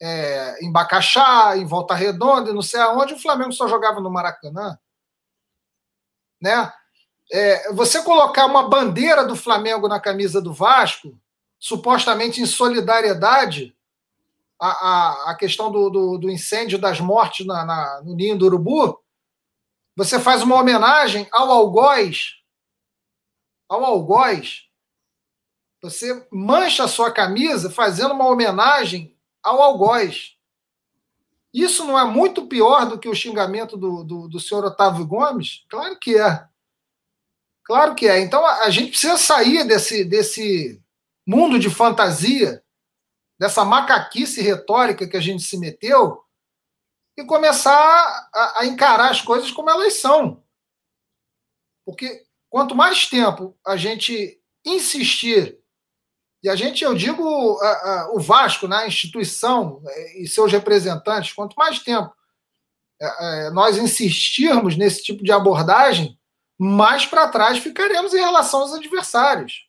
[0.00, 4.10] é, em Bacaxá, em Volta Redonda, e não sei aonde, o Flamengo só jogava no
[4.10, 4.78] Maracanã.
[6.40, 6.72] Né?
[7.30, 11.18] É, você colocar uma bandeira do Flamengo na camisa do Vasco,
[11.58, 13.76] supostamente em solidariedade
[14.62, 18.46] à, à, à questão do, do, do, incêndio das mortes na, na, no Ninho do
[18.46, 18.96] Urubu,
[19.96, 22.36] você faz uma homenagem ao algoz,
[23.68, 24.68] ao algoz,
[25.82, 30.36] você mancha a sua camisa fazendo uma homenagem ao algoz.
[31.52, 35.66] Isso não é muito pior do que o xingamento do, do, do senhor Otávio Gomes?
[35.68, 36.46] Claro que é.
[37.64, 38.20] Claro que é.
[38.20, 40.80] Então a, a gente precisa sair desse, desse
[41.26, 42.62] mundo de fantasia,
[43.42, 46.22] dessa macaquice retórica que a gente se meteu,
[47.16, 50.44] e começar a, a encarar as coisas como elas são.
[51.84, 55.58] Porque quanto mais tempo a gente insistir
[56.40, 60.52] e a gente, eu digo, a, a, o Vasco, né, a instituição é, e seus
[60.52, 62.14] representantes, quanto mais tempo
[63.00, 66.16] é, é, nós insistirmos nesse tipo de abordagem,
[66.56, 69.66] mais para trás ficaremos em relação aos adversários.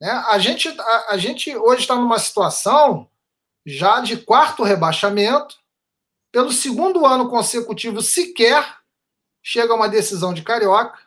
[0.00, 0.10] Né?
[0.10, 3.08] A, gente, a, a gente hoje está numa situação
[3.64, 5.56] já de quarto rebaixamento,
[6.32, 8.78] pelo segundo ano consecutivo sequer
[9.42, 10.98] chega a uma decisão de carioca.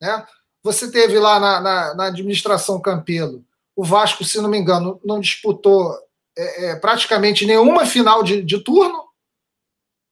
[0.00, 0.26] Né?
[0.62, 3.44] Você teve lá na, na, na administração Campelo,
[3.76, 5.98] o Vasco, se não me engano, não disputou
[6.36, 9.04] é, é, praticamente nenhuma final de, de turno,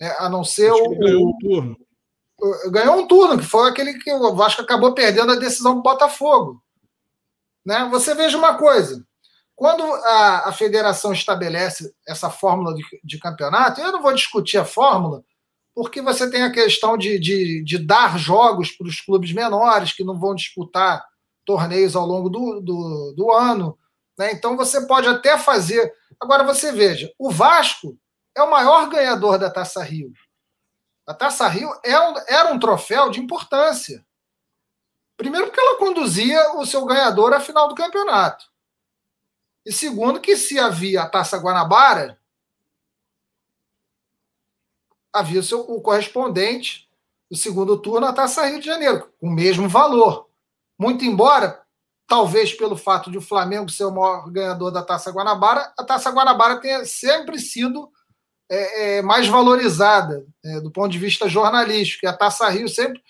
[0.01, 0.99] né, a não ser o.
[0.99, 1.77] Ganhou um turno.
[2.71, 6.62] Ganhou um turno, que foi aquele que o Vasco acabou perdendo a decisão do Botafogo.
[7.65, 7.89] Né?
[7.91, 9.05] Você veja uma coisa:
[9.55, 14.65] quando a, a federação estabelece essa fórmula de, de campeonato, eu não vou discutir a
[14.65, 15.25] fórmula,
[15.75, 20.05] porque você tem a questão de, de, de dar jogos para os clubes menores que
[20.05, 21.05] não vão disputar
[21.45, 23.79] torneios ao longo do, do, do ano.
[24.19, 24.33] Né?
[24.33, 25.93] Então você pode até fazer.
[26.21, 27.97] Agora você veja, o Vasco
[28.37, 30.13] é o maior ganhador da Taça Rio.
[31.07, 31.93] A Taça Rio é
[32.29, 34.05] era um troféu de importância.
[35.23, 38.45] Primeiro, porque ela conduzia o seu ganhador à final do campeonato.
[39.65, 42.19] E segundo, que se havia a Taça Guanabara,
[45.13, 46.91] havia o, seu, o correspondente
[47.31, 50.29] do segundo turno à Taça Rio de Janeiro, com o mesmo valor.
[50.77, 51.63] Muito embora,
[52.09, 56.11] talvez pelo fato de o Flamengo ser o maior ganhador da Taça Guanabara, a Taça
[56.11, 57.89] Guanabara tenha sempre sido
[58.51, 62.07] é, é, mais valorizada é, do ponto de vista jornalístico.
[62.07, 63.01] E a Taça Rio sempre,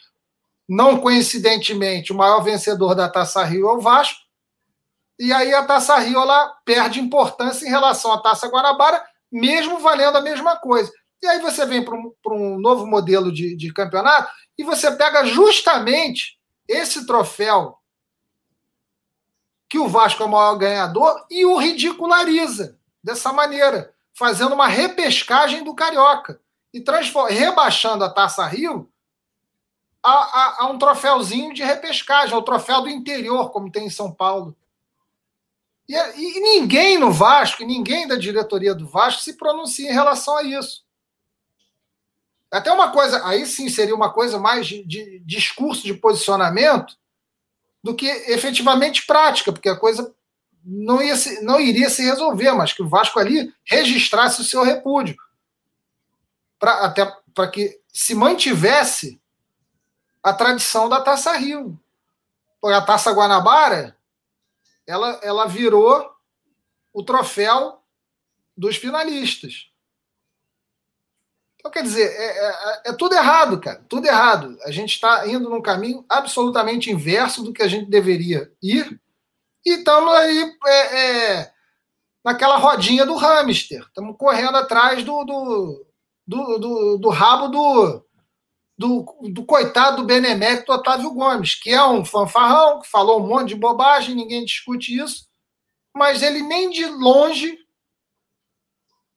[0.69, 4.21] não coincidentemente, o maior vencedor da Taça Rio é o Vasco.
[5.19, 10.17] E aí a Taça Rio ela perde importância em relação à Taça Guanabara, mesmo valendo
[10.17, 10.93] a mesma coisa.
[11.23, 15.25] E aí você vem para um, um, novo modelo de, de campeonato e você pega
[15.25, 17.79] justamente esse troféu
[19.69, 25.65] que o Vasco é o maior ganhador e o ridiculariza dessa maneira, fazendo uma repescagem
[25.65, 26.41] do Carioca
[26.75, 26.83] e
[27.31, 28.92] rebaixando a Taça Rio
[30.03, 34.13] a, a, a, um troféuzinho de repescagem, o troféu do interior, como tem em São
[34.13, 34.57] Paulo.
[35.89, 40.43] E, e ninguém no Vasco, ninguém da diretoria do Vasco se pronuncia em relação a
[40.43, 40.85] isso.
[42.51, 46.97] Até uma coisa, aí sim seria uma coisa mais de, de discurso de posicionamento
[47.83, 50.15] do que efetivamente prática, porque a coisa
[50.65, 54.63] não, ia se, não iria se resolver, mas que o Vasco ali registrasse o seu
[54.63, 55.17] repúdio.
[56.59, 59.22] Pra, até para que se mantivesse
[60.23, 61.79] a tradição da Taça Rio.
[62.65, 63.97] A Taça Guanabara,
[64.87, 66.09] ela, ela virou
[66.93, 67.83] o troféu
[68.57, 69.73] dos finalistas.
[71.57, 73.85] Então, quer dizer, é, é, é, tudo errado, cara.
[73.89, 74.59] Tudo errado.
[74.65, 79.01] A gente está indo num caminho absolutamente inverso do que a gente deveria ir.
[79.65, 81.53] E estamos aí é, é,
[82.25, 83.81] naquela rodinha do hamster.
[83.87, 85.87] Estamos correndo atrás do, do,
[86.27, 88.05] do, do, do rabo do,
[88.83, 93.51] do, do, coitado do benemérito Otávio Gomes, que é um fanfarrão, que falou um monte
[93.51, 95.25] de bobagem, ninguém discute isso,
[95.95, 97.57] mas ele nem de longe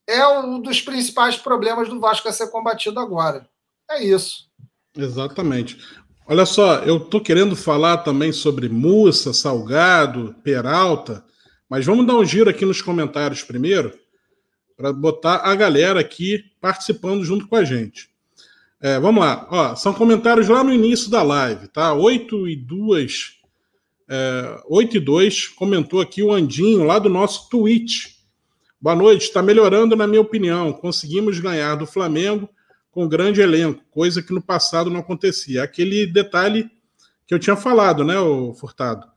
[0.08, 3.50] é um dos principais problemas do Vasco a ser combatido agora.
[3.90, 4.48] É isso.
[4.96, 5.80] Exatamente.
[6.28, 11.26] Olha só, eu estou querendo falar também sobre Mussa, Salgado, Peralta,
[11.68, 13.98] mas vamos dar um giro aqui nos comentários primeiro,
[14.78, 18.15] para botar a galera aqui participando junto com a gente.
[18.86, 21.92] É, vamos lá, Ó, são comentários lá no início da live, tá?
[21.96, 23.40] 8 e 2,
[24.08, 28.10] é, 8 e 2 comentou aqui o Andinho lá do nosso Twitch.
[28.80, 30.72] Boa noite, está melhorando, na minha opinião.
[30.72, 32.48] Conseguimos ganhar do Flamengo
[32.92, 35.64] com grande elenco, coisa que no passado não acontecia.
[35.64, 36.70] Aquele detalhe
[37.26, 39.08] que eu tinha falado, né, o Furtado?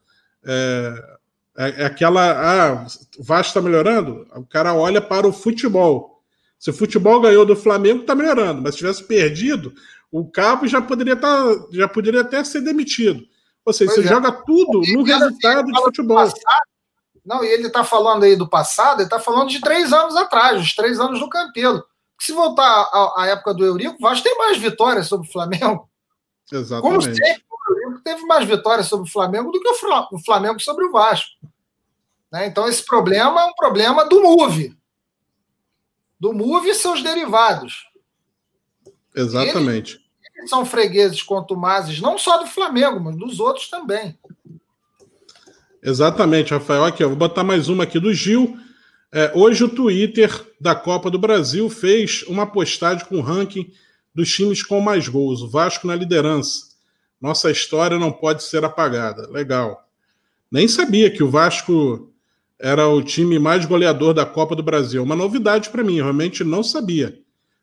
[0.47, 1.19] É,
[1.59, 2.23] é, é aquela.
[2.33, 2.87] Ah,
[3.19, 4.27] o Vasco está melhorando?
[4.35, 6.18] O cara olha para o futebol.
[6.59, 8.63] Se o futebol ganhou do Flamengo, está melhorando.
[8.63, 9.73] Mas se tivesse perdido,
[10.11, 13.25] o Cabo já poderia, tá, já poderia até ser demitido.
[13.65, 14.15] Ou seja, pois você é.
[14.15, 16.27] joga tudo no resultado de futebol.
[17.25, 20.61] Não, e ele está falando aí do passado, ele está falando de três anos atrás,
[20.61, 21.85] os três anos do Campelo.
[22.19, 25.89] Se voltar à, época do Eurico, o Vasco tem mais vitórias sobre o Flamengo.
[26.51, 26.83] Exatamente.
[26.83, 30.87] Como sempre, o Eurico teve mais vitórias sobre o Flamengo do que o Flamengo sobre
[30.87, 31.31] o Vasco.
[32.33, 32.47] Né?
[32.47, 34.78] Então, esse problema é um problema do MOVE.
[36.19, 37.87] Do MOVE e seus derivados.
[39.15, 39.95] Exatamente.
[39.95, 44.19] Eles, eles são fregueses contumazes, não só do Flamengo, mas dos outros também.
[45.83, 46.85] Exatamente, Rafael.
[46.85, 48.59] Aqui, eu vou botar mais uma aqui do Gil.
[49.11, 53.73] É, hoje o Twitter da Copa do Brasil fez uma postagem com o ranking
[54.15, 55.41] dos times com mais gols.
[55.41, 56.69] O Vasco na liderança.
[57.21, 59.29] Nossa história não pode ser apagada.
[59.31, 59.89] Legal.
[60.51, 62.08] Nem sabia que o Vasco
[62.61, 65.03] era o time mais goleador da Copa do Brasil.
[65.03, 67.19] Uma novidade para mim, realmente não sabia.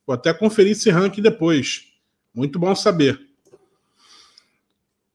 [0.05, 1.85] Vou até conferir esse ranking depois.
[2.33, 3.19] Muito bom saber.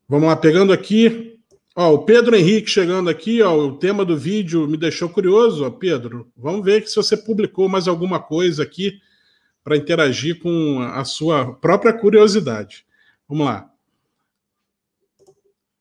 [0.09, 1.31] Vamos lá, pegando aqui
[1.77, 5.71] Ó, o Pedro Henrique chegando aqui, ó, o tema do vídeo me deixou curioso, ó,
[5.71, 6.31] Pedro.
[6.37, 9.01] Vamos ver se você publicou mais alguma coisa aqui
[9.63, 12.85] para interagir com a sua própria curiosidade.
[13.29, 13.70] Vamos lá.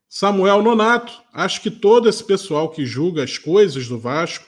[0.10, 4.46] Samuel Nonato, acho que todo esse pessoal que julga as coisas do Vasco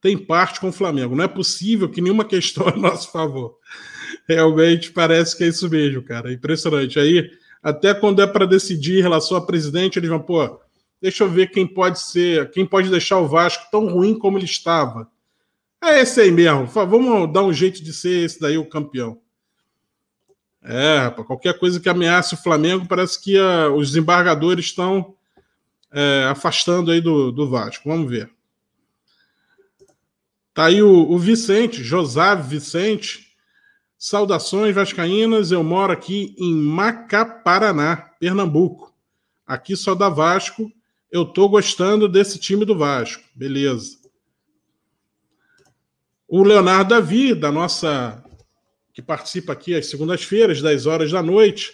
[0.00, 1.14] tem parte com o Flamengo.
[1.14, 3.56] Não é possível que nenhuma questão é a nosso favor.
[4.28, 6.32] Realmente parece que é isso mesmo, cara.
[6.32, 6.98] Impressionante.
[6.98, 7.30] Aí,
[7.62, 10.60] até quando é para decidir em relação a presidente, eles vão, pô,
[11.04, 14.46] Deixa eu ver quem pode ser, quem pode deixar o Vasco tão ruim como ele
[14.46, 15.06] estava.
[15.82, 16.64] É esse aí mesmo.
[16.66, 19.20] Vamos dar um jeito de ser esse daí o campeão.
[20.64, 25.14] É, qualquer coisa que ameace o Flamengo, parece que a, os desembargadores estão
[25.92, 27.88] é, afastando aí do, do Vasco.
[27.88, 28.30] Vamos ver.
[30.54, 33.24] Tá aí o, o Vicente, Josave Vicente.
[33.98, 38.92] Saudações vascaínas, eu moro aqui em Macaparaná, Pernambuco.
[39.46, 40.70] Aqui só dá Vasco
[41.14, 43.22] eu tô gostando desse time do Vasco.
[43.36, 43.98] Beleza.
[46.26, 48.20] O Leonardo Davi, da nossa.
[48.94, 51.72] Que participa aqui às segundas-feiras, 10 horas da noite,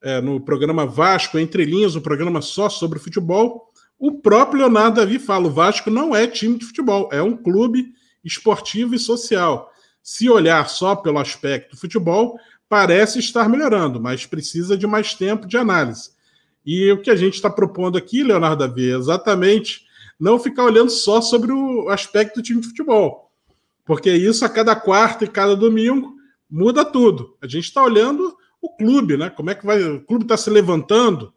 [0.00, 3.72] é, no programa Vasco Entre Linhas, um programa só sobre futebol.
[3.98, 7.92] O próprio Leonardo Davi fala: o Vasco não é time de futebol, é um clube
[8.24, 9.72] esportivo e social.
[10.00, 15.56] Se olhar só pelo aspecto futebol, parece estar melhorando, mas precisa de mais tempo de
[15.56, 16.10] análise.
[16.64, 19.86] E o que a gente está propondo aqui, Leonardo Davi, é exatamente
[20.20, 23.32] não ficar olhando só sobre o aspecto do time de futebol.
[23.84, 26.17] Porque isso a cada quarta e cada domingo
[26.50, 27.36] muda tudo.
[27.42, 29.30] A gente está olhando o clube, né?
[29.30, 29.82] Como é que vai.
[29.82, 31.32] O clube está se levantando,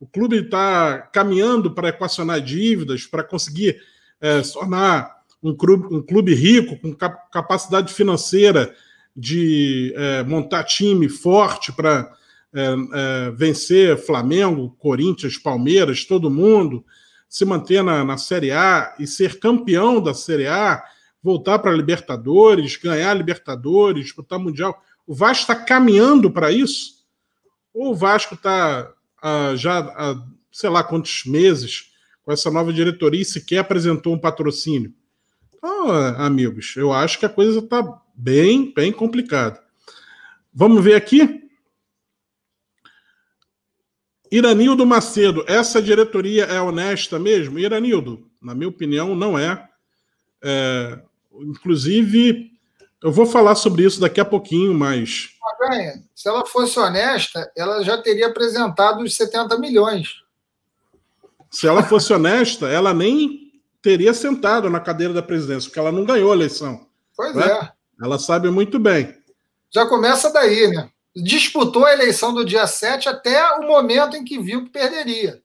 [0.00, 3.80] o clube está caminhando para equacionar dívidas, para conseguir
[4.20, 8.74] é, tornar um clube, um clube rico, com capacidade financeira
[9.16, 12.10] de é, montar time forte para
[12.54, 16.84] é, é, vencer Flamengo, Corinthians, Palmeiras, todo mundo,
[17.28, 20.82] se manter na, na Série A e ser campeão da Série A,
[21.22, 24.82] voltar para a Libertadores, ganhar a Libertadores, disputar Mundial.
[25.06, 27.04] O Vasco está caminhando para isso?
[27.74, 28.92] Ou o Vasco está
[29.22, 31.92] ah, já há sei lá quantos meses
[32.22, 34.92] com essa nova diretoria e sequer apresentou um patrocínio?
[35.56, 37.82] Então, amigos, eu acho que a coisa está
[38.14, 39.62] bem, bem complicada.
[40.52, 41.48] Vamos ver aqui?
[44.30, 47.58] Iranildo Macedo, essa diretoria é honesta mesmo?
[47.58, 49.67] Iranildo, na minha opinião, não é.
[50.42, 50.98] É
[51.40, 52.50] inclusive,
[53.02, 55.30] eu vou falar sobre isso daqui a pouquinho, mas.
[56.14, 60.22] Se ela fosse honesta, ela já teria apresentado os 70 milhões.
[61.50, 66.04] Se ela fosse honesta, ela nem teria sentado na cadeira da presidência, porque ela não
[66.04, 66.86] ganhou a eleição.
[67.16, 67.46] Pois né?
[67.46, 67.72] é.
[68.02, 69.16] Ela sabe muito bem.
[69.70, 70.90] Já começa daí, né?
[71.16, 75.42] Disputou a eleição do dia 7 até o momento em que viu que perderia.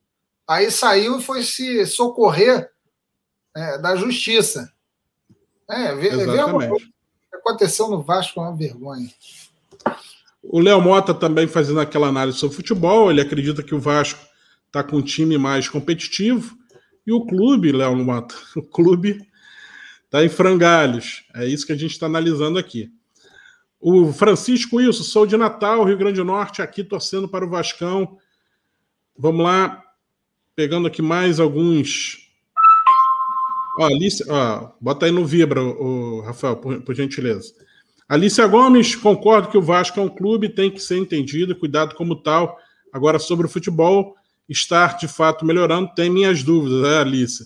[0.48, 2.70] Aí saiu e foi se socorrer
[3.56, 4.73] é, da justiça.
[5.70, 6.72] É, vergonha.
[6.72, 9.10] O que aconteceu no Vasco é uma vergonha.
[10.42, 14.20] O Léo Mota também fazendo aquela análise sobre futebol, ele acredita que o Vasco
[14.68, 16.58] está com um time mais competitivo
[17.06, 19.22] e o clube, Léo Mota, o clube
[20.06, 21.24] está em frangalhos.
[21.34, 22.92] É isso que a gente está analisando aqui.
[23.80, 28.18] O Francisco Wilson, sou de Natal, Rio Grande do Norte, aqui torcendo para o Vascão.
[29.18, 29.84] Vamos lá,
[30.56, 32.23] pegando aqui mais alguns.
[33.78, 35.62] Ó, Alice, ó, bota aí no Vibra,
[36.26, 37.54] Rafael, por, por gentileza.
[38.08, 42.16] Alicia Gomes, concordo que o Vasco é um clube, tem que ser entendido, cuidado como
[42.16, 42.58] tal.
[42.92, 44.16] Agora, sobre o futebol,
[44.48, 47.46] estar de fato melhorando, tem minhas dúvidas, né, Alice?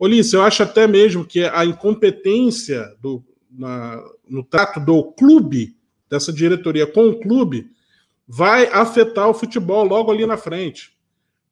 [0.00, 5.74] Alice, eu acho até mesmo que a incompetência do, na, no trato do clube,
[6.08, 7.68] dessa diretoria com o clube,
[8.28, 10.94] vai afetar o futebol logo ali na frente.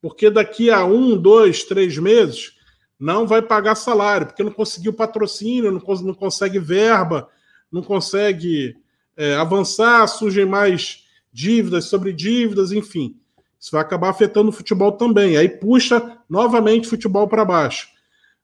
[0.01, 2.54] Porque daqui a um, dois, três meses,
[2.99, 7.29] não vai pagar salário, porque não conseguiu patrocínio, não, não consegue verba,
[7.71, 8.77] não consegue
[9.17, 13.17] é, avançar, surgem mais dívidas sobre dívidas, enfim.
[13.59, 15.37] Isso vai acabar afetando o futebol também.
[15.37, 17.87] Aí puxa novamente o futebol para baixo.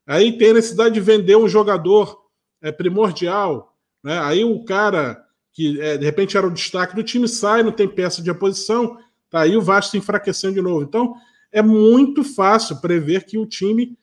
[0.05, 2.21] Aí tem a necessidade de vender um jogador
[2.61, 3.75] é primordial.
[4.03, 4.17] Né?
[4.19, 5.23] Aí o cara
[5.53, 8.97] que é, de repente era o destaque do time sai, não tem peça de oposição,
[9.29, 10.83] tá aí o Vasco se enfraquecendo de novo.
[10.83, 11.13] Então
[11.51, 13.97] é muito fácil prever que o time,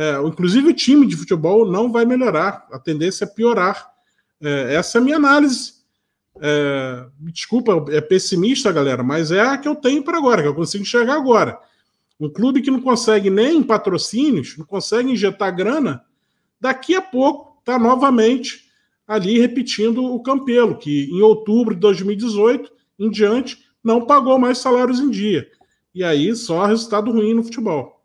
[0.00, 2.66] é, inclusive o time de futebol, não vai melhorar.
[2.72, 3.90] A tendência é piorar.
[4.40, 5.74] É, essa é a minha análise.
[6.40, 10.54] É, desculpa, é pessimista, galera, mas é a que eu tenho para agora, que eu
[10.54, 11.58] consigo enxergar agora.
[12.18, 16.02] Um clube que não consegue nem patrocínios, não consegue injetar grana,
[16.58, 18.70] daqui a pouco está novamente
[19.06, 24.98] ali repetindo o Campelo, que em outubro de 2018 em diante não pagou mais salários
[24.98, 25.46] em dia.
[25.94, 27.99] E aí só resultado ruim no futebol.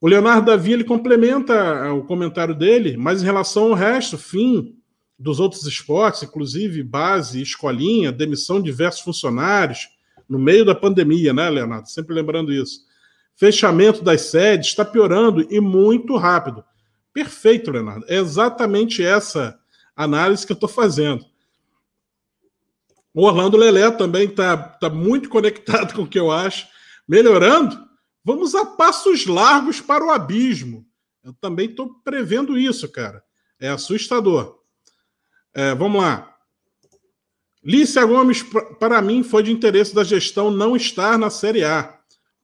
[0.00, 4.76] O Leonardo Davi ele complementa eh, o comentário dele, mas em relação ao resto, fim
[5.18, 9.88] dos outros esportes, inclusive base, escolinha, demissão de diversos funcionários
[10.28, 11.88] no meio da pandemia, né, Leonardo?
[11.88, 12.86] Sempre lembrando isso.
[13.34, 16.64] Fechamento das sedes está piorando e muito rápido.
[17.12, 18.04] Perfeito, Leonardo.
[18.08, 19.58] É exatamente essa
[19.96, 21.24] análise que eu estou fazendo.
[23.12, 26.68] O Orlando Lelé também está tá muito conectado com o que eu acho.
[27.08, 27.87] Melhorando,
[28.28, 30.86] vamos a passos largos para o abismo.
[31.24, 33.24] Eu também estou prevendo isso, cara.
[33.58, 34.58] É assustador.
[35.54, 36.36] É, vamos lá.
[37.64, 38.44] Lícia Gomes,
[38.78, 41.98] para mim, foi de interesse da gestão não estar na Série A.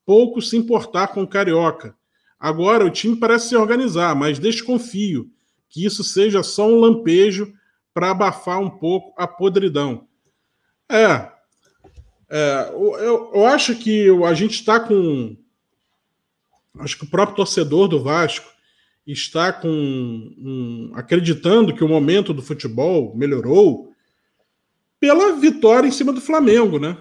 [0.07, 1.95] Pouco se importar com o Carioca.
[2.41, 5.31] Agora o time parece se organizar, mas desconfio
[5.69, 7.53] que isso seja só um lampejo
[7.93, 10.07] para abafar um pouco a podridão.
[10.89, 11.29] É,
[12.31, 15.37] é eu, eu, acho que a gente está com.
[16.79, 18.53] Acho que o próprio torcedor do Vasco
[19.07, 23.93] está com um, acreditando que o momento do futebol melhorou
[24.99, 26.97] pela vitória em cima do Flamengo, né?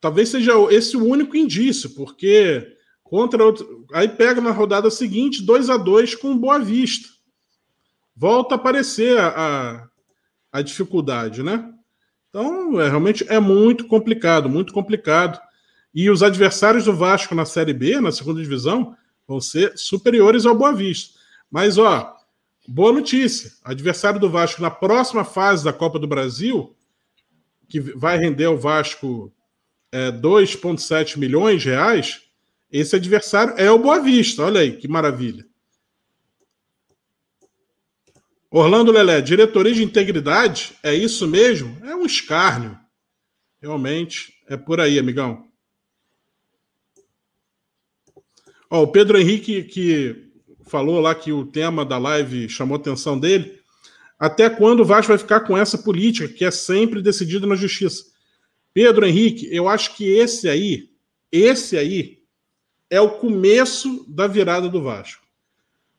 [0.00, 2.76] Talvez seja esse o único indício, porque
[3.08, 3.86] Contra outro...
[3.92, 7.08] Aí pega na rodada seguinte 2 a 2 com Boa Vista.
[8.14, 9.88] Volta a aparecer a, a,
[10.52, 11.72] a dificuldade, né?
[12.28, 15.40] Então, é, realmente é muito complicado, muito complicado.
[15.94, 20.54] E os adversários do Vasco na Série B, na segunda divisão, vão ser superiores ao
[20.54, 21.18] Boa Vista.
[21.50, 22.16] Mas, ó,
[22.66, 26.74] boa notícia: adversário do Vasco na próxima fase da Copa do Brasil,
[27.68, 29.32] que vai render ao Vasco
[29.90, 32.22] é, 2,7 milhões de reais,
[32.70, 34.44] esse adversário é o Boa Vista.
[34.44, 35.46] Olha aí, que maravilha.
[38.50, 40.74] Orlando Lelé, diretoria de integridade?
[40.82, 41.76] É isso mesmo?
[41.84, 42.78] É um escárnio.
[43.60, 45.47] Realmente, é por aí, amigão.
[48.70, 50.30] Ó, o Pedro Henrique, que
[50.66, 53.58] falou lá que o tema da live chamou a atenção dele.
[54.18, 58.04] Até quando o Vasco vai ficar com essa política que é sempre decidida na justiça?
[58.74, 60.90] Pedro Henrique, eu acho que esse aí,
[61.32, 62.18] esse aí,
[62.90, 65.24] é o começo da virada do Vasco.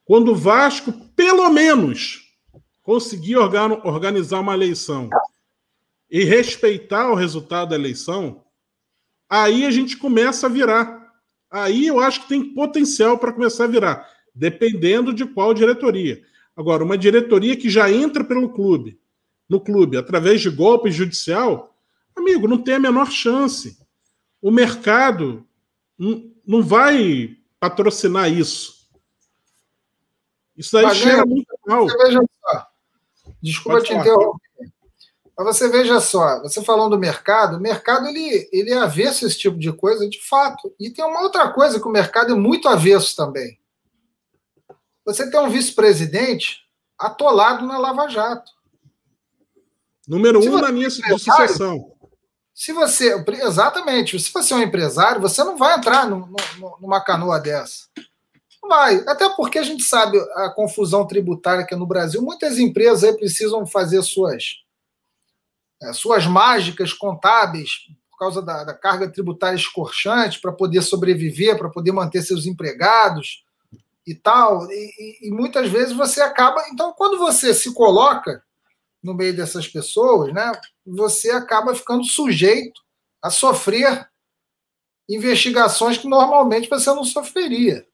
[0.04, 2.34] Quando o Vasco, pelo menos,
[2.82, 5.08] conseguir organizar uma eleição
[6.10, 8.44] e respeitar o resultado da eleição,
[9.28, 10.99] aí a gente começa a virar.
[11.50, 16.22] Aí eu acho que tem potencial para começar a virar, dependendo de qual diretoria.
[16.56, 19.00] Agora, uma diretoria que já entra pelo clube,
[19.48, 21.74] no clube, através de golpe judicial,
[22.14, 23.78] amigo, não tem a menor chance.
[24.40, 25.44] O mercado
[26.46, 28.88] não vai patrocinar isso.
[30.56, 31.86] Isso aí cheira muito mal.
[33.42, 34.49] Desculpa Pode te interromper.
[35.42, 39.28] Mas você veja só, você falando do mercado, o mercado ele, ele é avesso a
[39.28, 40.70] esse tipo de coisa, de fato.
[40.78, 43.58] E tem uma outra coisa que o mercado é muito avesso também.
[45.02, 46.58] Você tem um vice-presidente
[46.98, 48.52] atolado na Lava Jato.
[50.06, 51.90] Número se um na linha de sucessão.
[52.52, 53.24] Se você.
[53.42, 54.20] Exatamente.
[54.20, 56.26] Se você é um empresário, você não vai entrar no,
[56.58, 57.86] no, numa canoa dessa.
[58.62, 58.96] Não vai.
[59.06, 62.20] Até porque a gente sabe a confusão tributária que é no Brasil.
[62.20, 64.60] Muitas empresas aí precisam fazer suas
[65.92, 71.92] suas mágicas contábeis por causa da, da carga tributária escorchante para poder sobreviver, para poder
[71.92, 73.44] manter seus empregados
[74.06, 74.70] e tal.
[74.70, 76.62] E, e, muitas vezes você acaba.
[76.70, 78.42] Então, quando você se coloca
[79.02, 80.52] no meio dessas pessoas, né,
[80.84, 82.80] você acaba ficando sujeito
[83.22, 84.08] a sofrer
[85.08, 87.86] investigações que normalmente você não sofreria.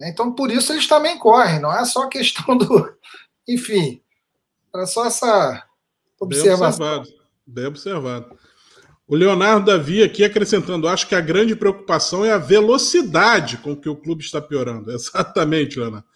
[0.00, 2.96] Então, por isso eles também correm, não é só questão do.
[3.48, 4.02] Enfim,
[4.74, 5.64] era só essa
[6.22, 6.86] observação.
[6.86, 7.22] Bem observado.
[7.46, 8.36] Bem observado.
[9.06, 13.88] O Leonardo Davi aqui acrescentando, acho que a grande preocupação é a velocidade com que
[13.88, 14.90] o clube está piorando.
[14.92, 16.06] Exatamente, Leonardo.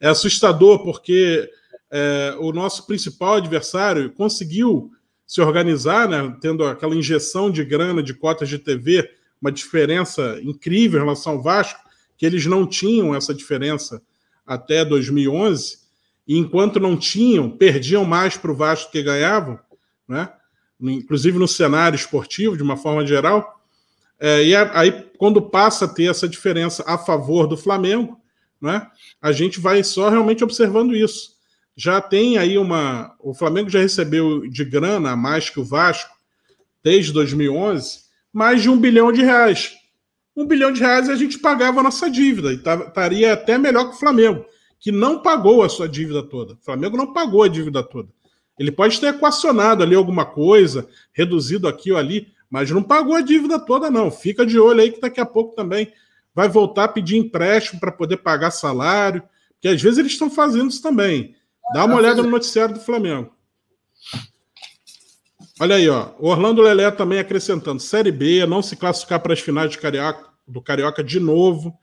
[0.00, 1.50] É assustador porque
[1.90, 4.90] é, o nosso principal adversário conseguiu
[5.26, 11.00] se organizar, né, tendo aquela injeção de grana de cotas de TV, uma diferença incrível
[11.00, 11.80] em relação ao Vasco,
[12.16, 14.00] que eles não tinham essa diferença
[14.46, 15.78] até 2011,
[16.26, 19.58] e enquanto não tinham, perdiam mais para o Vasco que ganhavam,
[20.08, 20.28] né?
[20.80, 23.60] inclusive no cenário esportivo, de uma forma geral.
[24.18, 28.20] É, e aí, quando passa a ter essa diferença a favor do Flamengo,
[28.60, 28.86] né,
[29.20, 31.36] a gente vai só realmente observando isso.
[31.76, 33.14] Já tem aí uma.
[33.20, 36.14] O Flamengo já recebeu de grana a mais que o Vasco
[36.82, 38.00] desde 2011,
[38.32, 39.74] mais de um bilhão de reais.
[40.34, 43.96] Um bilhão de reais a gente pagava a nossa dívida e estaria até melhor que
[43.96, 44.46] o Flamengo,
[44.78, 46.54] que não pagou a sua dívida toda.
[46.54, 48.08] O Flamengo não pagou a dívida toda.
[48.58, 53.20] Ele pode ter equacionado ali alguma coisa, reduzido aqui ou ali, mas não pagou a
[53.20, 54.10] dívida toda, não.
[54.10, 55.92] Fica de olho aí que daqui a pouco também
[56.34, 59.22] vai voltar a pedir empréstimo para poder pagar salário,
[59.54, 61.34] porque às vezes eles estão fazendo isso também.
[61.74, 63.34] Dá uma olhada no noticiário do Flamengo.
[65.58, 66.10] Olha aí, ó.
[66.18, 70.60] Orlando Lelé também acrescentando: Série B, não se classificar para as finais de Carioca, do
[70.60, 71.76] Carioca de novo.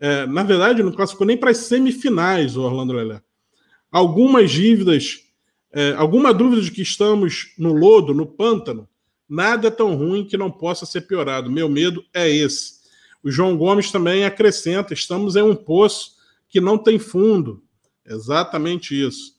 [0.00, 3.20] É, na verdade, não classificou nem para as semifinais o Orlando Lelé.
[3.90, 5.24] Algumas dívidas,
[5.72, 8.88] é, alguma dúvida de que estamos no lodo, no pântano,
[9.28, 11.50] nada é tão ruim que não possa ser piorado.
[11.50, 12.78] Meu medo é esse.
[13.22, 16.12] O João Gomes também acrescenta: estamos em um poço
[16.48, 17.62] que não tem fundo.
[18.06, 19.36] Exatamente isso.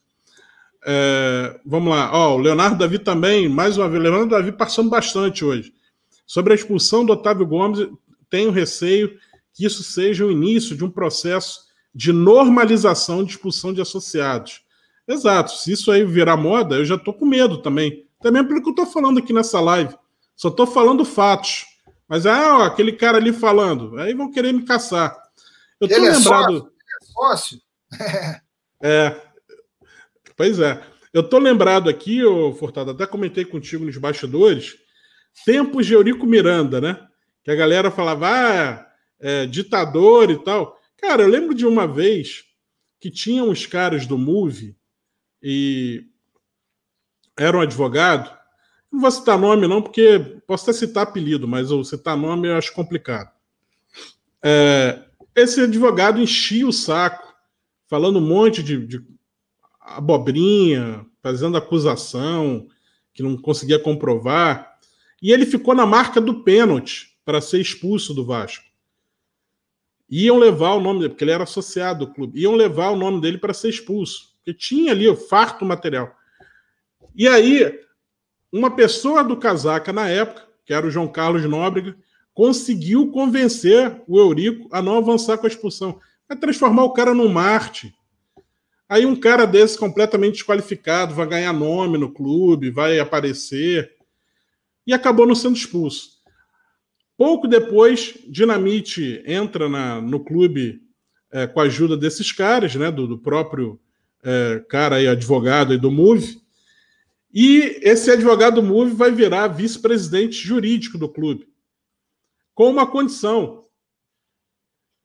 [0.86, 2.30] É, vamos lá.
[2.30, 5.74] O Leonardo Davi também, mais uma vez, Leonardo Davi passando bastante hoje.
[6.26, 7.88] Sobre a expulsão do Otávio Gomes,
[8.30, 9.18] tenho receio
[9.60, 14.62] que isso seja o início de um processo de normalização de expulsão de associados.
[15.06, 15.52] Exato.
[15.52, 18.08] Se isso aí virar moda, eu já estou com medo também.
[18.22, 19.94] Também pelo que eu estou falando aqui nessa live.
[20.34, 21.66] Só estou falando fatos.
[22.08, 24.00] Mas, ah, ó, aquele cara ali falando.
[24.00, 25.14] Aí vão querer me caçar.
[25.78, 26.22] Eu estou é lembrado.
[26.24, 26.56] Sócio?
[26.56, 27.62] Ele é sócio?
[28.82, 29.14] É.
[30.38, 30.82] Pois é.
[31.14, 34.78] Eu tô lembrado aqui, ô Furtado, até comentei contigo nos bastidores,
[35.46, 37.06] tempos de Eurico Miranda, né?
[37.44, 38.89] Que a galera falava, ah,
[39.20, 40.80] é, ditador e tal.
[40.98, 42.44] Cara, eu lembro de uma vez
[43.00, 44.76] que tinham os caras do Move
[45.42, 46.06] e
[47.38, 48.38] era um advogado.
[48.92, 52.56] Não vou citar nome, não, porque posso até citar apelido, mas eu citar nome eu
[52.56, 53.32] acho complicado.
[54.44, 55.04] É,
[55.36, 57.34] esse advogado enchia o saco
[57.88, 59.02] falando um monte de, de
[59.80, 62.68] abobrinha, fazendo acusação
[63.14, 64.78] que não conseguia comprovar.
[65.22, 68.69] E ele ficou na marca do pênalti para ser expulso do Vasco.
[70.10, 73.22] Iam levar o nome dele, porque ele era associado do clube, iam levar o nome
[73.22, 76.16] dele para ser expulso, porque tinha ali o farto material.
[77.16, 77.80] E aí,
[78.52, 81.96] uma pessoa do casaca na época, que era o João Carlos Nóbrega,
[82.34, 86.00] conseguiu convencer o Eurico a não avançar com a expulsão.
[86.28, 87.94] Vai transformar o cara num Marte.
[88.88, 93.94] Aí um cara desse completamente desqualificado vai ganhar nome no clube, vai aparecer.
[94.88, 96.19] E acabou não sendo expulso.
[97.20, 100.82] Pouco depois, Dinamite entra na, no clube
[101.30, 103.78] é, com a ajuda desses caras, né, do, do próprio
[104.24, 106.42] é, cara aí, advogado aí do MOVE.
[107.34, 111.46] E esse advogado do MOVE vai virar vice-presidente jurídico do clube.
[112.56, 113.66] com uma condição.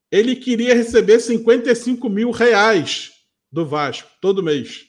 [0.09, 3.11] Ele queria receber 55 mil reais
[3.51, 4.85] do Vasco todo mês.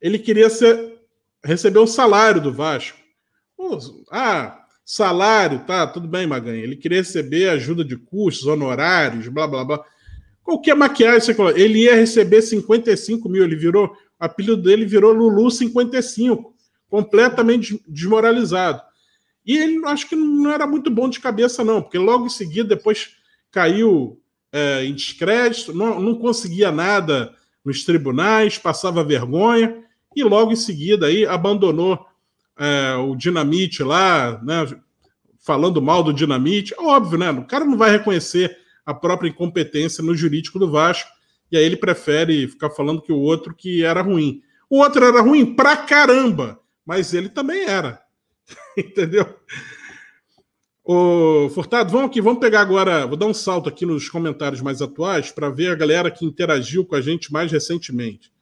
[0.00, 0.98] Ele queria ser,
[1.44, 2.98] receber um salário do Vasco.
[4.10, 6.62] ah, salário, tá, tudo bem, Maganha.
[6.62, 9.84] Ele queria receber ajuda de custos, honorários, blá, blá, blá.
[10.44, 11.58] Qualquer maquiagem você coloca.
[11.58, 16.54] Ele ia receber 55 mil, ele virou, o apelido dele virou Lulu 55,
[16.88, 18.80] completamente desmoralizado.
[19.44, 22.76] E ele acho que não era muito bom de cabeça, não, porque logo em seguida,
[22.76, 23.16] depois
[23.50, 24.20] caiu
[24.52, 27.34] é, em descrédito, não, não conseguia nada
[27.64, 29.82] nos tribunais, passava vergonha,
[30.14, 32.06] e logo em seguida aí abandonou
[32.58, 34.66] é, o Dinamite lá, né,
[35.38, 36.74] falando mal do Dinamite.
[36.78, 37.30] Óbvio, né?
[37.30, 41.10] O cara não vai reconhecer a própria incompetência no jurídico do Vasco,
[41.50, 44.42] e aí ele prefere ficar falando que o outro que era ruim.
[44.68, 48.00] O outro era ruim pra caramba, mas ele também era.
[48.76, 49.26] Entendeu?
[50.84, 54.80] Ô, Furtado, vamos aqui, vamos pegar agora, vou dar um salto aqui nos comentários mais
[54.80, 58.32] atuais para ver a galera que interagiu com a gente mais recentemente.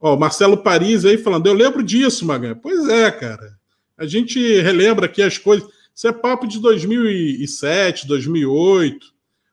[0.00, 2.54] Ó, Marcelo Paris aí falando, eu lembro disso, Magan.
[2.54, 3.58] Pois é, cara.
[3.96, 5.68] A gente relembra aqui as coisas.
[5.94, 9.06] Isso é papo de 2007, 2008.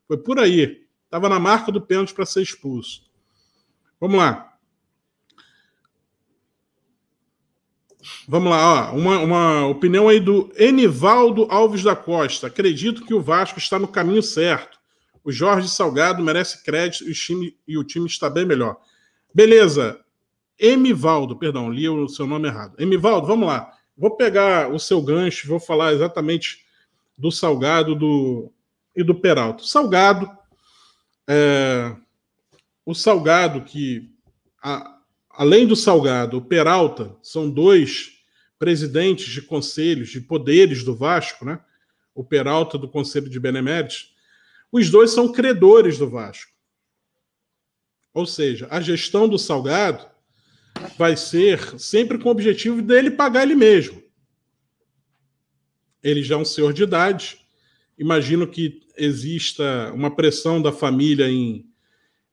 [0.07, 0.83] Foi por aí.
[1.05, 3.03] Estava na marca do pênalti para ser expulso.
[3.99, 4.53] Vamos lá.
[8.27, 8.95] Vamos lá, ó.
[8.95, 12.47] Uma, uma opinião aí do Enivaldo Alves da Costa.
[12.47, 14.77] Acredito que o Vasco está no caminho certo.
[15.23, 18.77] O Jorge Salgado merece crédito e o time, e o time está bem melhor.
[19.33, 20.02] Beleza.
[20.65, 22.73] Emivaldo, perdão, li o seu nome errado.
[22.79, 23.69] Emivaldo, vamos lá.
[23.97, 26.63] Vou pegar o seu gancho, vou falar exatamente
[27.17, 28.49] do Salgado do,
[28.95, 29.61] e do Peralta.
[29.65, 30.31] Salgado,
[31.27, 31.93] é,
[32.85, 34.09] o Salgado que,
[34.63, 34.99] a,
[35.29, 38.13] além do Salgado, o Peralta são dois
[38.57, 41.59] presidentes de conselhos, de poderes do Vasco, né?
[42.15, 44.15] O Peralta do Conselho de Beneméritos.
[44.71, 46.53] Os dois são credores do Vasco.
[48.13, 50.12] Ou seja, a gestão do Salgado
[50.97, 54.01] vai ser sempre com o objetivo dele pagar ele mesmo.
[56.01, 57.37] Ele já é um senhor de idade.
[57.97, 61.65] Imagino que exista uma pressão da família em,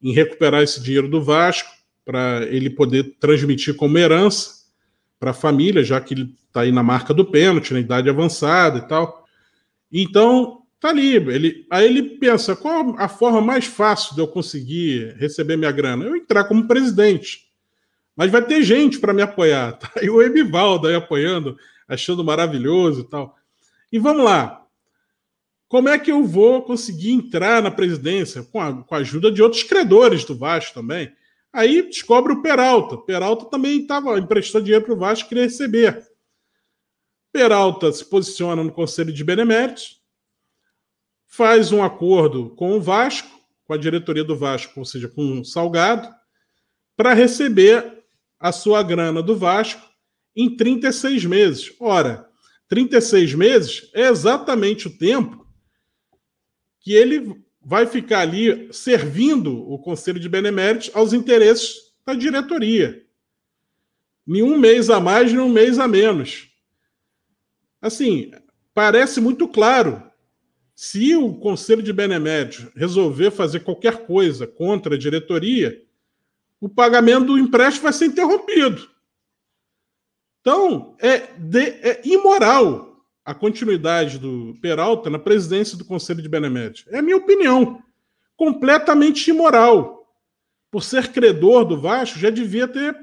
[0.03, 1.71] em recuperar esse dinheiro do Vasco
[2.05, 4.61] para ele poder transmitir como herança
[5.19, 8.79] para a família, já que ele está aí na marca do pênalti, na idade avançada
[8.79, 9.25] e tal.
[9.93, 11.17] Então, tá ali.
[11.17, 16.05] Ele, aí ele pensa: qual a forma mais fácil de eu conseguir receber minha grana?
[16.05, 17.50] Eu entrar como presidente.
[18.21, 19.79] Mas vai ter gente para me apoiar.
[19.79, 19.91] Tá?
[20.03, 21.57] E o Emivaldo aí apoiando,
[21.89, 23.35] achando maravilhoso e tal.
[23.91, 24.63] E vamos lá.
[25.67, 28.43] Como é que eu vou conseguir entrar na presidência?
[28.43, 31.11] Com a, com a ajuda de outros credores do Vasco também.
[31.51, 32.99] Aí descobre o Peralta.
[32.99, 36.07] Peralta também estava emprestando dinheiro para o Vasco queria receber.
[37.33, 40.03] Peralta se posiciona no Conselho de Beneméritos,
[41.27, 43.31] faz um acordo com o Vasco,
[43.65, 46.07] com a diretoria do Vasco, ou seja, com o Salgado,
[46.95, 48.00] para receber
[48.41, 49.87] a sua grana do Vasco
[50.35, 51.75] em 36 meses.
[51.79, 52.27] Ora,
[52.69, 55.47] 36 meses é exatamente o tempo
[56.81, 63.05] que ele vai ficar ali servindo o Conselho de Beneméritos aos interesses da diretoria.
[64.27, 66.49] Nenhum mês a mais, nenhum mês a menos.
[67.83, 68.31] Assim,
[68.73, 70.03] parece muito claro.
[70.75, 75.83] Se o Conselho de Beneméritos resolver fazer qualquer coisa contra a diretoria,
[76.61, 78.89] o pagamento do empréstimo vai ser interrompido.
[80.41, 86.85] Então, é, de, é imoral a continuidade do Peralta na presidência do Conselho de Beneméritos.
[86.89, 87.83] É a minha opinião.
[88.37, 89.99] Completamente imoral.
[90.71, 92.97] Por ser credor do Vasco, já devia ter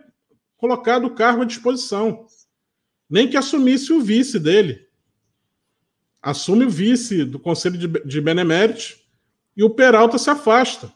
[0.56, 2.26] colocado o cargo à disposição.
[3.10, 4.88] Nem que assumisse o vice dele.
[6.22, 8.98] Assume o vice do Conselho de, de Beneméritos
[9.56, 10.92] e o Peralta se afasta.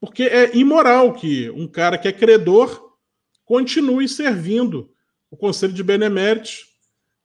[0.00, 2.96] Porque é imoral que um cara que é credor
[3.44, 4.90] continue servindo
[5.30, 6.66] o Conselho de Beneméritos,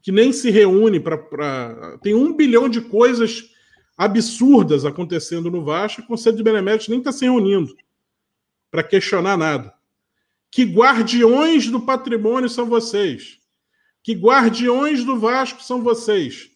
[0.01, 1.17] que nem se reúne para.
[1.17, 1.97] Pra...
[2.03, 3.49] Tem um bilhão de coisas
[3.97, 7.75] absurdas acontecendo no Vasco, o Conselho de Beneméritos nem está se reunindo
[8.69, 9.73] para questionar nada.
[10.51, 13.39] Que guardiões do patrimônio são vocês?
[14.03, 16.51] Que guardiões do Vasco são vocês?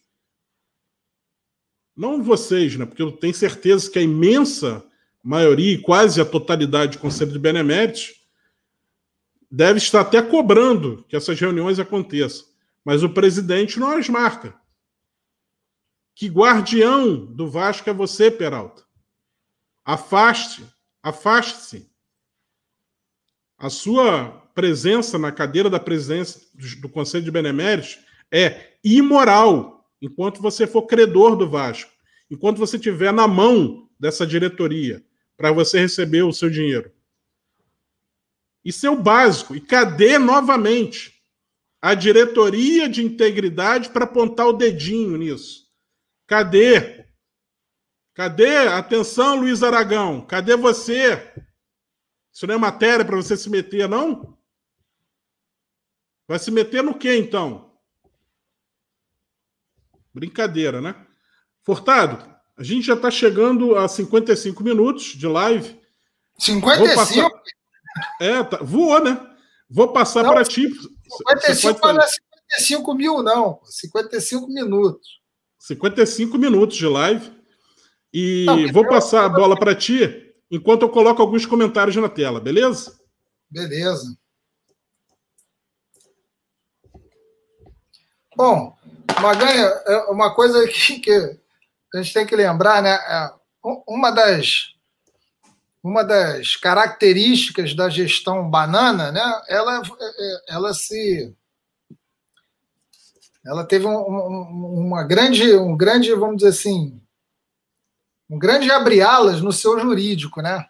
[1.96, 2.86] Não vocês, né?
[2.86, 4.86] Porque eu tenho certeza que a imensa
[5.22, 8.14] maioria e quase a totalidade do Conselho de Beneméritos
[9.50, 12.46] deve estar até cobrando que essas reuniões aconteçam.
[12.84, 14.58] Mas o presidente não as marca.
[16.14, 18.84] Que guardião do Vasco é você, Peralta?
[19.84, 20.64] Afaste,
[21.02, 21.90] afaste-se.
[23.58, 26.40] A sua presença na cadeira da presidência
[26.80, 27.98] do Conselho de Beneméritos
[28.32, 31.90] é imoral enquanto você for credor do Vasco.
[32.30, 35.04] enquanto você tiver na mão dessa diretoria
[35.40, 36.92] para você receber o seu dinheiro.
[38.62, 39.56] Isso é o básico.
[39.56, 41.18] E cadê novamente
[41.80, 45.66] a diretoria de integridade para apontar o dedinho nisso?
[46.26, 47.06] Cadê?
[48.12, 48.68] Cadê?
[48.68, 50.20] Atenção, Luiz Aragão.
[50.26, 51.32] Cadê você?
[52.30, 54.38] Isso não é matéria para você se meter, não?
[56.28, 57.80] Vai se meter no quê, então?
[60.12, 61.06] Brincadeira, né?
[61.62, 62.29] Furtado,
[62.60, 65.80] a gente já está chegando a 55 minutos de live.
[66.38, 66.94] 55?
[66.94, 67.30] Passar...
[68.20, 68.58] É, tá...
[68.58, 69.18] voou, né?
[69.70, 70.68] Vou passar para ti.
[70.68, 73.60] 55 não é 55 mil, não.
[73.64, 75.08] 55 minutos.
[75.58, 77.32] 55 minutos de live.
[78.12, 82.38] E não, vou passar a bola para ti enquanto eu coloco alguns comentários na tela,
[82.38, 83.00] beleza?
[83.48, 84.18] Beleza.
[88.36, 88.76] Bom,
[89.22, 91.39] Maganha, é uma coisa que, que
[91.94, 92.94] a gente tem que lembrar, né?
[92.94, 93.30] É,
[93.86, 94.74] uma das
[95.82, 99.42] uma das características da gestão banana, né?
[99.48, 101.34] Ela, é, ela se
[103.44, 107.00] ela teve um, uma grande, um grande, vamos dizer assim,
[108.28, 110.66] um grande abre-alas no seu jurídico, né?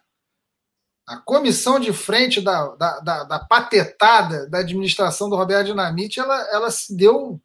[1.05, 6.41] A comissão de frente da, da, da, da patetada da administração do Roberto Dinamite, ela,
[6.51, 7.41] ela se deu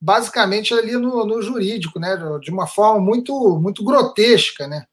[0.00, 2.16] basicamente ali no, no jurídico, né?
[2.40, 4.86] De uma forma muito, muito grotesca, né?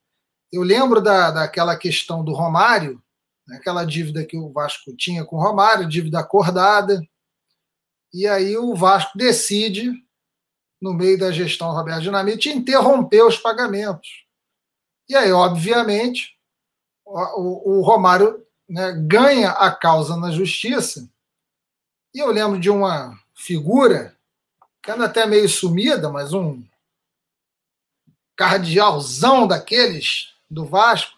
[0.51, 3.01] Eu lembro da, daquela questão do Romário,
[3.47, 3.57] né?
[3.57, 7.01] aquela dívida que o Vasco tinha com o Romário, dívida acordada,
[8.13, 9.91] e aí o Vasco decide,
[10.81, 14.25] no meio da gestão Roberto Dinamite, interromper os pagamentos.
[15.09, 16.37] E aí, obviamente,
[17.05, 21.09] o, o Romário né, ganha a causa na justiça.
[22.13, 24.16] E eu lembro de uma figura
[24.91, 26.63] anda até meio sumida, mas um
[28.35, 31.17] cardealzão daqueles do Vasco,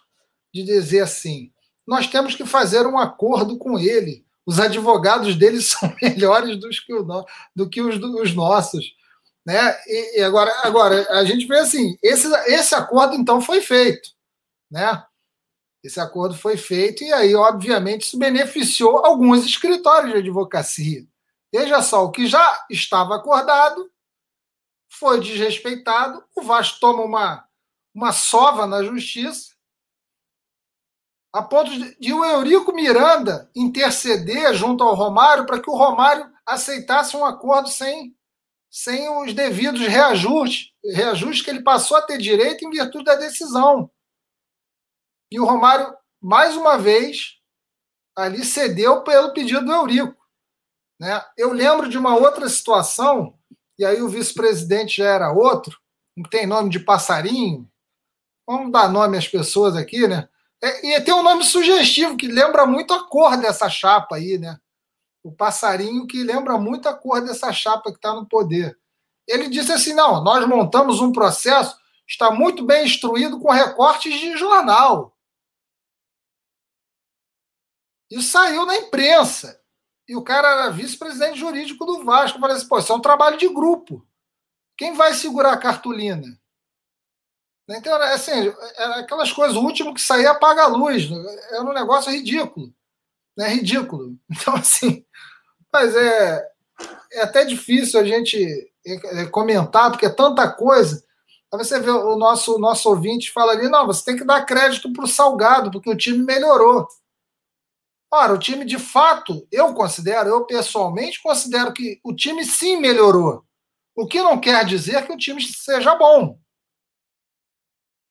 [0.52, 1.52] de dizer assim:
[1.86, 4.24] nós temos que fazer um acordo com ele.
[4.46, 8.94] Os advogados dele são melhores do que, o, do que os, os nossos.
[9.44, 9.76] Né?
[9.86, 14.10] E, e, agora, agora, a gente vê assim: esse, esse acordo então foi feito.
[14.70, 15.02] Né?
[15.82, 21.06] Esse acordo foi feito, e aí, obviamente, isso beneficiou alguns escritórios de advocacia.
[21.52, 23.90] Veja só, o que já estava acordado
[24.88, 26.24] foi desrespeitado.
[26.36, 27.48] O Vasco toma uma,
[27.94, 29.54] uma sova na justiça,
[31.32, 31.70] a ponto
[32.00, 37.68] de o Eurico Miranda interceder junto ao Romário para que o Romário aceitasse um acordo
[37.68, 38.16] sem,
[38.68, 43.88] sem os devidos reajustes, reajustes que ele passou a ter direito em virtude da decisão.
[45.30, 47.36] E o Romário, mais uma vez,
[48.16, 50.19] ali cedeu pelo pedido do Eurico.
[51.00, 51.24] Né?
[51.34, 53.34] Eu lembro de uma outra situação,
[53.78, 55.78] e aí o vice-presidente já era outro,
[56.14, 57.66] não tem nome de passarinho.
[58.46, 60.28] Vamos dar nome às pessoas aqui, né?
[60.62, 64.60] É, e tem um nome sugestivo que lembra muito a cor dessa chapa aí, né?
[65.22, 68.78] O passarinho que lembra muito a cor dessa chapa que está no poder.
[69.26, 71.74] Ele disse assim: não, nós montamos um processo,
[72.06, 75.16] está muito bem instruído com recortes de jornal.
[78.10, 79.59] Isso saiu na imprensa.
[80.10, 82.36] E o cara era vice-presidente jurídico do Vasco.
[82.36, 84.04] Eu falei assim, pô, isso é um trabalho de grupo.
[84.76, 86.26] Quem vai segurar a cartolina?
[87.68, 91.08] Então, assim, era aquelas coisas, o último que saía apaga a luz.
[91.52, 92.74] Era um negócio ridículo.
[93.36, 93.50] Né?
[93.50, 94.18] Ridículo.
[94.28, 95.06] Então, assim,
[95.72, 96.44] mas é,
[97.12, 98.36] é até difícil a gente
[98.84, 101.04] é, é, comentar, porque é tanta coisa.
[101.52, 104.44] Aí você vê o nosso, o nosso ouvinte fala ali, não, você tem que dar
[104.44, 106.88] crédito para o Salgado, porque o time melhorou.
[108.12, 113.44] Ora, o time de fato, eu considero, eu pessoalmente considero que o time sim melhorou.
[113.94, 116.38] O que não quer dizer que o time seja bom.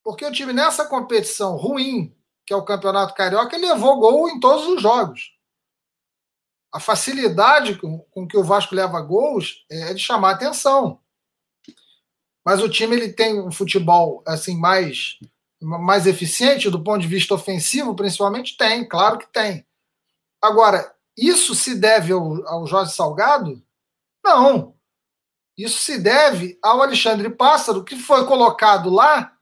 [0.04, 4.40] Porque o time nessa competição ruim, que é o Campeonato Carioca, ele levou gol em
[4.40, 5.38] todos os jogos.
[6.72, 11.02] A facilidade com, com que o Vasco leva gols é de chamar atenção.
[12.46, 15.20] Mas o time ele tem um futebol assim mais
[15.62, 19.68] mais eficiente do ponto de vista ofensivo, principalmente tem, claro que tem.
[20.42, 23.62] Agora, isso se deve ao, ao Jorge Salgado?
[24.24, 24.76] Não.
[25.58, 29.38] Isso se deve ao Alexandre Pássaro, que foi colocado lá,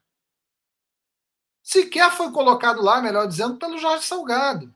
[1.62, 4.74] sequer foi colocado lá, melhor dizendo, pelo Jorge Salgado.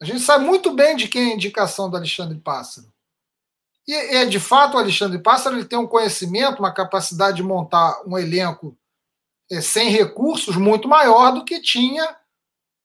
[0.00, 2.92] A gente sabe muito bem de quem é a indicação do Alexandre Pássaro.
[3.86, 8.00] E é de fato o Alexandre Pássaro ele tem um conhecimento, uma capacidade de montar
[8.06, 8.78] um elenco
[9.50, 12.16] é, sem recursos muito maior do que tinha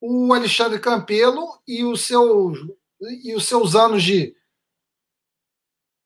[0.01, 2.57] o Alexandre Campelo e os seus,
[3.23, 4.35] e os seus anos de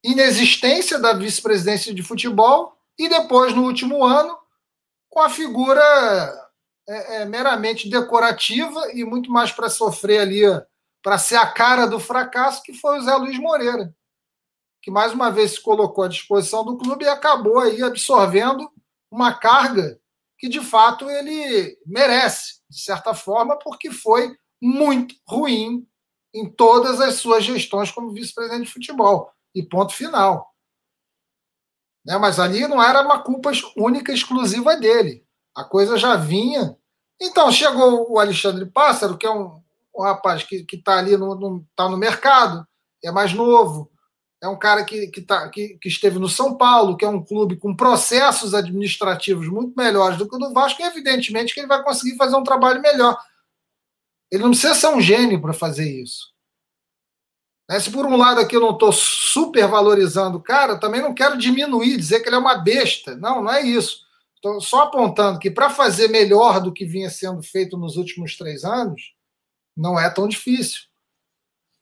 [0.03, 4.37] inexistência da vice-presidência de futebol e depois, no último ano,
[5.09, 5.81] com a figura
[6.87, 10.41] é, é, meramente decorativa e muito mais para sofrer ali,
[11.01, 13.95] para ser a cara do fracasso, que foi o Zé Luiz Moreira,
[14.81, 18.69] que mais uma vez se colocou à disposição do clube e acabou aí absorvendo
[19.09, 19.99] uma carga
[20.43, 25.87] que de fato ele merece, de certa forma, porque foi muito ruim
[26.33, 29.31] em todas as suas gestões como vice-presidente de futebol.
[29.55, 30.53] E ponto final.
[32.05, 32.17] Né?
[32.17, 35.25] Mas ali não era uma culpa única, exclusiva dele.
[35.55, 36.77] A coisa já vinha.
[37.21, 39.61] Então, chegou o Alexandre Pássaro, que é um,
[39.95, 42.67] um rapaz que está ali no, no, tá no mercado,
[43.01, 43.89] é mais novo,
[44.43, 47.23] é um cara que, que, tá, que, que, esteve no São Paulo, que é um
[47.23, 51.67] clube com processos administrativos muito melhores do que o do Vasco, e evidentemente que ele
[51.67, 53.17] vai conseguir fazer um trabalho melhor.
[54.29, 56.33] Ele não precisa ser um gênio para fazer isso.
[57.69, 57.79] Né?
[57.79, 61.37] Se por um lado aqui eu não estou super valorizando o cara, também não quero
[61.37, 63.15] diminuir, dizer que ele é uma besta.
[63.15, 64.01] Não, não é isso.
[64.35, 68.65] Estou só apontando que para fazer melhor do que vinha sendo feito nos últimos três
[68.65, 69.13] anos,
[69.73, 70.81] não é tão difícil.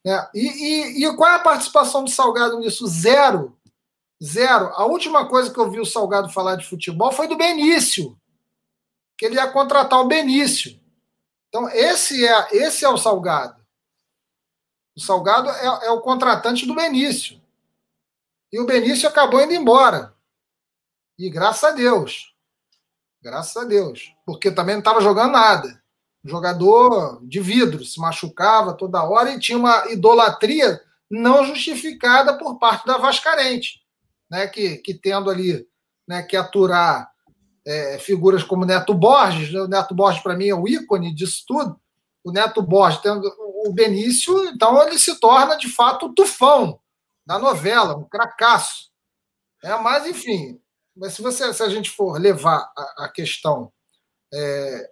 [0.06, 0.30] Né?
[0.34, 2.88] E, e, e qual é a participação do Salgado nisso?
[2.88, 3.58] Zero.
[4.24, 4.68] Zero.
[4.76, 8.18] A última coisa que eu vi o Salgado falar de futebol foi do Benício,
[9.18, 10.80] que ele ia contratar o Benício.
[11.49, 13.62] Então, esse é, esse é o Salgado.
[14.95, 17.41] O Salgado é, é o contratante do Benício.
[18.52, 20.14] E o Benício acabou indo embora.
[21.18, 22.36] E graças a Deus.
[23.22, 24.14] Graças a Deus.
[24.26, 25.81] Porque também não estava jogando nada.
[26.24, 32.86] Jogador de vidro, se machucava toda hora e tinha uma idolatria não justificada por parte
[32.86, 33.82] da Vascarente,
[34.30, 34.47] né?
[34.47, 35.67] que, que tendo ali
[36.07, 37.09] né, que aturar
[37.65, 39.61] é, figuras como Neto Borges, né?
[39.61, 41.80] o Neto Borges para mim é o ícone disso tudo,
[42.24, 43.28] o Neto Borges tendo
[43.65, 46.80] o Benício, então ele se torna de fato o tufão
[47.26, 48.89] da novela, um cracaço.
[49.63, 50.59] É, mas, enfim,
[50.95, 53.72] mas se, você, se a gente for levar a, a questão
[54.34, 54.91] é,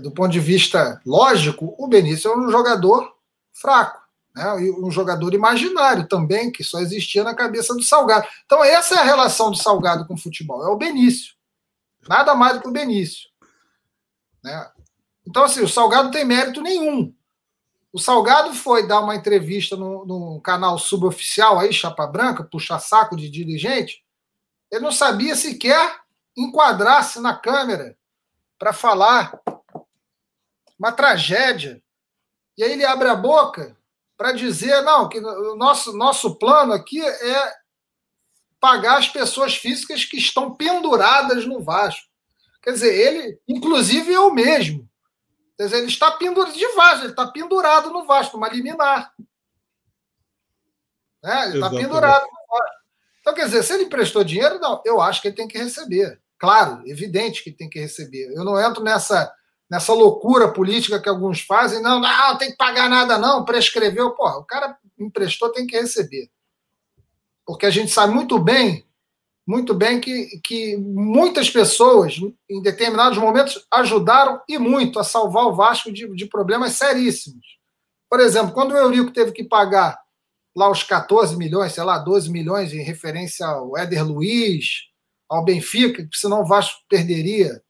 [0.00, 3.14] do ponto de vista lógico, o Benício é um jogador
[3.52, 4.00] fraco,
[4.34, 4.52] né?
[4.78, 8.26] um jogador imaginário também, que só existia na cabeça do Salgado.
[8.44, 11.34] Então, essa é a relação do Salgado com o futebol, é o Benício.
[12.08, 13.28] Nada mais do que o Benício.
[14.42, 14.70] Né?
[15.26, 17.14] Então, assim, o Salgado não tem mérito nenhum.
[17.92, 23.16] O Salgado foi dar uma entrevista no, no canal suboficial aí, Chapa Branca, puxa saco
[23.16, 24.04] de dirigente.
[24.70, 26.00] Ele não sabia sequer
[26.36, 27.96] enquadrar-se na câmera
[28.58, 29.40] para falar
[30.80, 31.82] uma tragédia.
[32.56, 33.76] E aí ele abre a boca
[34.16, 37.54] para dizer, não, que o nosso, nosso plano aqui é
[38.58, 42.08] pagar as pessoas físicas que estão penduradas no Vasco.
[42.62, 44.90] Quer dizer, ele, inclusive eu mesmo,
[45.56, 49.12] Quer dizer, ele está pendurado de Vasco, ele está pendurado no Vasco, numa liminar.
[51.22, 51.48] Né?
[51.48, 52.76] Ele está pendurado no Vasco.
[53.20, 56.18] Então, quer dizer, se ele emprestou dinheiro, não, eu acho que ele tem que receber.
[56.38, 58.32] Claro, evidente que tem que receber.
[58.34, 59.30] Eu não entro nessa,
[59.70, 64.10] nessa loucura política que alguns fazem, não, não, tem que pagar nada, não, prescreveu.
[64.12, 66.28] Porra, o cara emprestou, tem que receber.
[67.46, 68.84] Porque a gente sabe muito bem
[69.50, 72.14] muito bem que, que muitas pessoas,
[72.48, 77.44] em determinados momentos, ajudaram e muito a salvar o Vasco de, de problemas seríssimos.
[78.08, 80.00] Por exemplo, quando o Eurico teve que pagar
[80.54, 84.84] lá os 14 milhões, sei lá, 12 milhões em referência ao Éder Luiz,
[85.28, 87.60] ao Benfica, que senão o Vasco perderia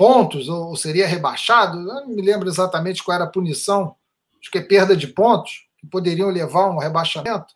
[0.00, 1.78] pontos ou seria rebaixado.
[1.78, 3.94] Não me lembro exatamente qual era a punição,
[4.40, 7.54] acho que é perda de pontos, que poderiam levar a um rebaixamento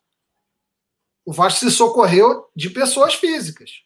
[1.24, 3.82] o Vasco se socorreu de pessoas físicas.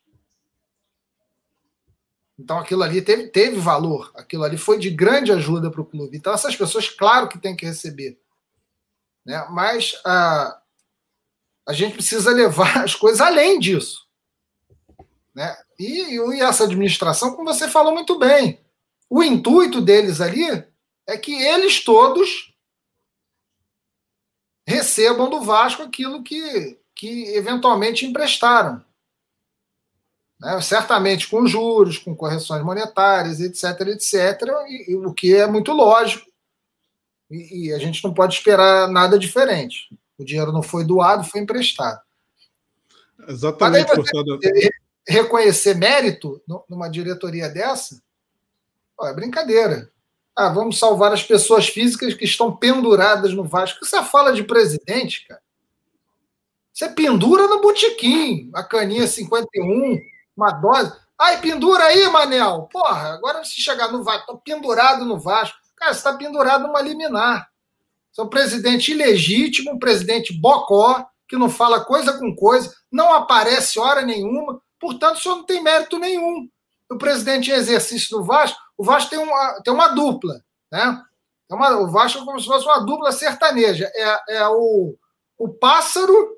[2.38, 6.16] Então aquilo ali teve, teve valor, aquilo ali foi de grande ajuda para o clube.
[6.16, 8.18] Então essas pessoas, claro que tem que receber.
[9.24, 9.46] Né?
[9.50, 10.60] Mas a,
[11.66, 14.07] a gente precisa levar as coisas além disso.
[15.38, 15.56] Né?
[15.78, 18.60] E, e essa administração, como você falou muito bem,
[19.08, 20.44] o intuito deles ali
[21.06, 22.52] é que eles todos
[24.66, 28.84] recebam do Vasco aquilo que que eventualmente emprestaram.
[30.40, 30.60] Né?
[30.60, 36.26] Certamente com juros, com correções monetárias, etc., etc., e, e o que é muito lógico.
[37.30, 39.96] E, e, a gente não pode esperar nada diferente.
[40.18, 42.00] O dinheiro não foi doado, foi emprestado.
[43.28, 43.94] Exatamente.
[43.94, 44.18] Você
[45.08, 48.00] reconhecer mérito numa diretoria dessa,
[48.98, 49.90] ó, é brincadeira.
[50.36, 53.84] Ah, vamos salvar as pessoas físicas que estão penduradas no Vasco.
[53.84, 55.40] Você fala de presidente, cara.
[56.72, 59.98] Você pendura no botequim, a caninha 51,
[60.36, 60.92] uma dose.
[61.18, 62.68] Ai, pendura aí, Manel.
[62.70, 65.58] Porra, agora se chegar no Vasco, tô pendurado no Vasco.
[65.74, 67.48] Cara, você está pendurado numa liminar.
[68.12, 73.12] Você é um presidente ilegítimo, um presidente bocó, que não fala coisa com coisa, não
[73.12, 76.48] aparece hora nenhuma, Portanto, o senhor não tem mérito nenhum.
[76.90, 81.02] O presidente em exercício do Vasco, o Vasco tem uma, tem uma dupla, né?
[81.50, 83.90] É uma, o Vasco é como se fosse uma dupla sertaneja.
[83.94, 84.96] É, é o,
[85.36, 86.36] o pássaro,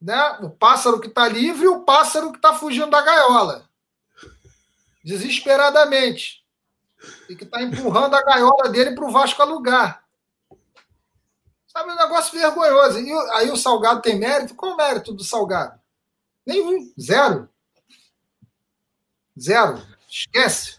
[0.00, 0.38] né?
[0.42, 3.68] O pássaro que está livre e o pássaro que está fugindo da gaiola.
[5.04, 6.44] Desesperadamente.
[7.28, 10.04] E que está empurrando a gaiola dele para o Vasco alugar.
[11.68, 12.98] Sabe, um negócio vergonhoso.
[12.98, 14.54] E aí o Salgado tem mérito?
[14.54, 15.77] Qual o mérito do Salgado?
[16.48, 16.90] Nenhum.
[16.98, 17.46] Zero.
[19.38, 19.82] Zero.
[20.08, 20.78] Esquece.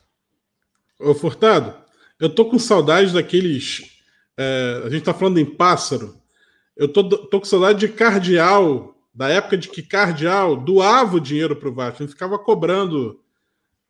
[1.00, 1.76] Ô, Furtado,
[2.20, 4.02] eu tô com saudade daqueles.
[4.36, 6.20] É, a gente tá falando em pássaro.
[6.76, 11.56] Eu tô, tô com saudade de cardeal, da época de que cardeal doava o dinheiro
[11.56, 13.22] pro Vasco, não ficava cobrando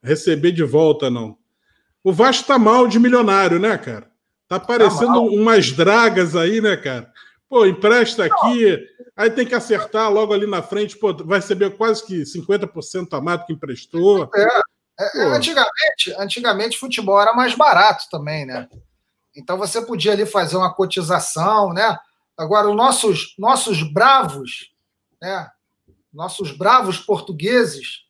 [0.04, 1.38] receber de volta, não.
[2.04, 4.12] O Vasco tá mal de milionário, né, cara?
[4.50, 7.12] Tá aparecendo tá umas dragas aí, né, cara?
[7.48, 8.78] Pô, empresta aqui,
[9.20, 13.20] aí tem que acertar logo ali na frente, pô, vai receber quase que 50% a
[13.20, 14.32] mais do que emprestou.
[14.34, 18.70] É, é, antigamente, antigamente futebol era mais barato também, né?
[19.36, 22.00] Então você podia ali fazer uma cotização, né?
[22.38, 24.74] Agora, os nossos, nossos bravos,
[25.22, 25.52] né?
[26.14, 28.06] Nossos bravos portugueses,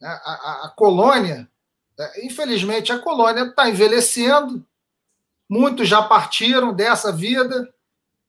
[0.00, 0.08] né?
[0.08, 1.50] a, a, a colônia,
[1.98, 4.64] é, infelizmente a colônia está envelhecendo,
[5.50, 7.68] muitos já partiram dessa vida,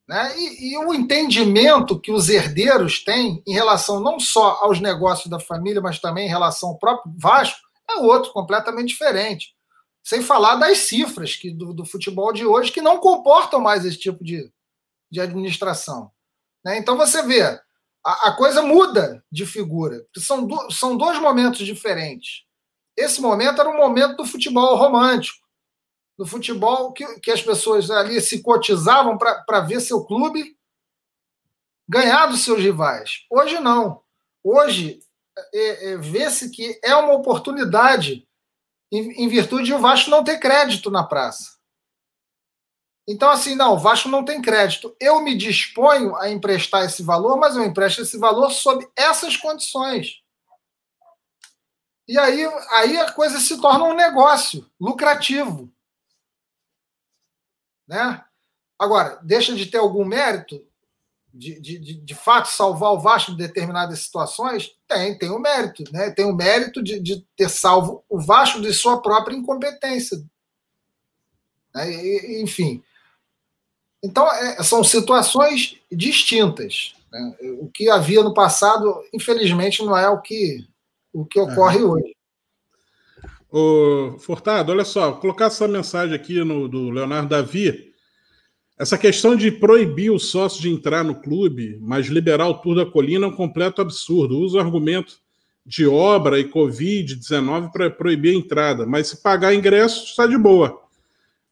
[0.07, 0.33] né?
[0.39, 5.39] E, e, o entendimento que os herdeiros têm em relação não só aos negócios da
[5.39, 9.53] família, mas também em relação ao próprio Vasco, é outro, completamente diferente.
[10.03, 13.97] Sem falar das cifras que, do, do futebol de hoje, que não comportam mais esse
[13.97, 14.49] tipo de,
[15.11, 16.09] de administração.
[16.63, 16.77] Né?
[16.77, 17.61] Então você vê, a,
[18.29, 20.05] a, coisa muda de figura.
[20.17, 22.45] São, do, são dois momentos diferentes.
[22.95, 25.46] Esse momento era um momento do futebol romântico
[26.18, 30.57] do futebol que, que as pessoas ali se cotizavam para ver seu clube
[31.88, 33.26] ganhar dos seus rivais.
[33.30, 34.01] Hoje não.
[34.43, 34.99] Hoje
[35.53, 38.28] é, é, vê-se que é uma oportunidade
[38.91, 41.57] em, em virtude de o Vasco não ter crédito na praça.
[43.07, 44.93] Então, assim, não, o Vasco não tem crédito.
[44.99, 50.22] Eu me disponho a emprestar esse valor, mas eu empresto esse valor sob essas condições.
[52.05, 55.72] E aí, aí a coisa se torna um negócio lucrativo.
[57.88, 58.23] Né?
[58.77, 60.63] Agora, deixa de ter algum mérito
[61.33, 64.75] de, de, de, de fato salvar o Vasco em determinadas situações?
[64.88, 66.09] Tem, tem o um mérito, né?
[66.11, 70.17] Tem o um mérito de, de ter salvo o Vasco de sua própria incompetência.
[71.73, 71.91] Né?
[71.91, 72.83] E, enfim.
[74.03, 76.95] Então, é, são situações distintas.
[77.11, 77.35] Né?
[77.59, 80.67] O que havia no passado, infelizmente, não é o que,
[81.13, 82.16] o que ocorre hoje.
[83.49, 87.93] Ô, Furtado, olha só, vou colocar essa mensagem aqui no, do Leonardo Davi.
[88.77, 92.85] Essa questão de proibir o sócio de entrar no clube, mas liberar o Tour da
[92.85, 94.37] Colina é um completo absurdo.
[94.37, 95.17] Usa o argumento
[95.65, 100.81] de obra e Covid-19 para proibir a entrada, mas se pagar ingresso, está de boa.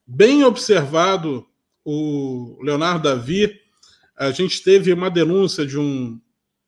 [0.05, 1.47] Bem observado
[1.83, 3.59] o Leonardo Davi.
[4.17, 6.19] A gente teve uma denúncia de, um,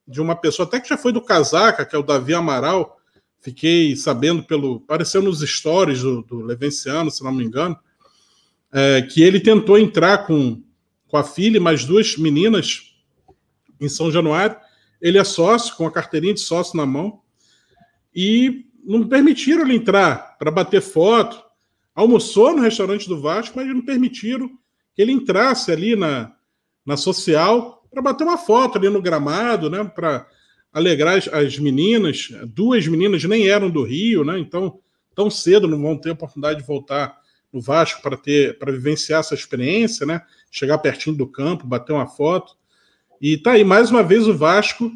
[0.08, 2.97] de uma pessoa, até que já foi do Casaca, que é o Davi Amaral,
[3.40, 4.78] Fiquei sabendo pelo.
[4.86, 7.78] Apareceu nos stories do, do Levenciano, se não me engano,
[8.72, 10.62] é, que ele tentou entrar com,
[11.08, 12.96] com a filha e mais duas meninas
[13.80, 14.58] em São Januário.
[15.02, 17.22] Ele é sócio, com a carteirinha de sócio na mão,
[18.14, 21.42] e não permitiram ele entrar para bater foto.
[21.94, 24.50] Almoçou no restaurante do Vasco, mas não permitiram
[24.96, 26.34] que ele entrasse ali na,
[26.86, 29.84] na social para bater uma foto ali no gramado, né?
[29.84, 30.28] Para
[30.78, 32.30] alegrar as, as, meninas.
[32.46, 34.38] Duas meninas nem eram do Rio, né?
[34.38, 34.80] Então,
[35.16, 37.18] tão cedo não vão ter oportunidade de voltar
[37.52, 40.22] no Vasco para ter para vivenciar essa experiência, né?
[40.52, 42.56] Chegar pertinho do campo, bater uma foto.
[43.20, 44.92] E tá aí mais uma vez o Vasco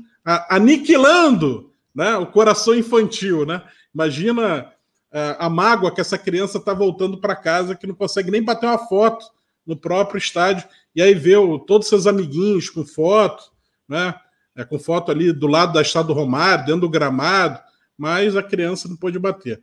[0.49, 2.15] aniquilando, né?
[2.17, 3.63] O coração infantil, né?
[3.93, 4.71] Imagina
[5.11, 8.43] a, é, a mágoa que essa criança está voltando para casa que não consegue nem
[8.43, 9.25] bater uma foto
[9.65, 13.51] no próprio estádio e aí vê o, todos seus amiguinhos com foto,
[13.87, 14.13] né?
[14.55, 17.59] É, com foto ali do lado da Estado Romário, dentro do gramado,
[17.97, 19.61] mas a criança não pôde bater.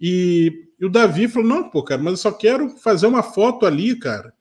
[0.00, 3.66] E, e, o Davi falou: não, pô, cara, mas eu só quero fazer uma foto
[3.66, 4.32] ali, cara.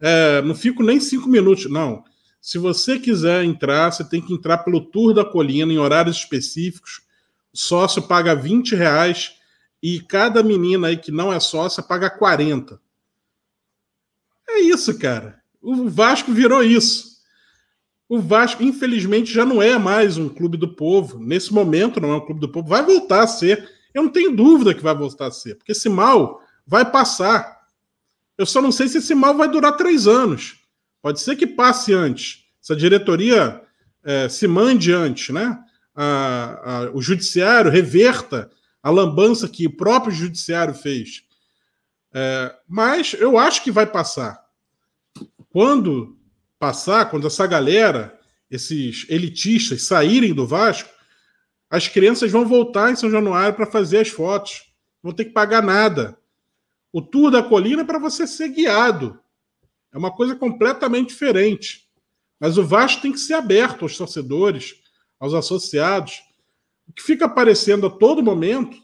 [0.00, 1.70] É, não fico nem cinco minutos.
[1.70, 2.04] Não.
[2.40, 7.02] Se você quiser entrar, você tem que entrar pelo Tour da Colina em horários específicos.
[7.52, 9.36] O sócio paga 20 reais
[9.82, 12.80] e cada menina aí que não é sócia paga 40.
[14.48, 15.40] É isso, cara.
[15.60, 17.13] O Vasco virou isso.
[18.14, 21.18] O Vasco, infelizmente, já não é mais um clube do povo.
[21.18, 22.68] Nesse momento, não é um clube do povo.
[22.68, 23.68] Vai voltar a ser.
[23.92, 27.64] Eu não tenho dúvida que vai voltar a ser, porque esse mal vai passar.
[28.38, 30.60] Eu só não sei se esse mal vai durar três anos.
[31.02, 32.44] Pode ser que passe antes.
[32.62, 33.60] Essa diretoria
[34.04, 35.58] é, se mande antes, né?
[35.92, 38.48] a, a, o judiciário reverta
[38.80, 41.24] a lambança que o próprio judiciário fez.
[42.12, 44.40] É, mas eu acho que vai passar.
[45.50, 46.16] Quando
[46.64, 48.18] passar, quando essa galera,
[48.50, 50.88] esses elitistas, saírem do Vasco,
[51.68, 54.62] as crianças vão voltar em São Januário para fazer as fotos.
[55.02, 56.16] Não vão ter que pagar nada.
[56.90, 59.18] O tour da colina é para você ser guiado.
[59.92, 61.86] É uma coisa completamente diferente.
[62.40, 64.76] Mas o Vasco tem que ser aberto aos torcedores,
[65.20, 66.22] aos associados.
[66.88, 68.82] O que fica aparecendo a todo momento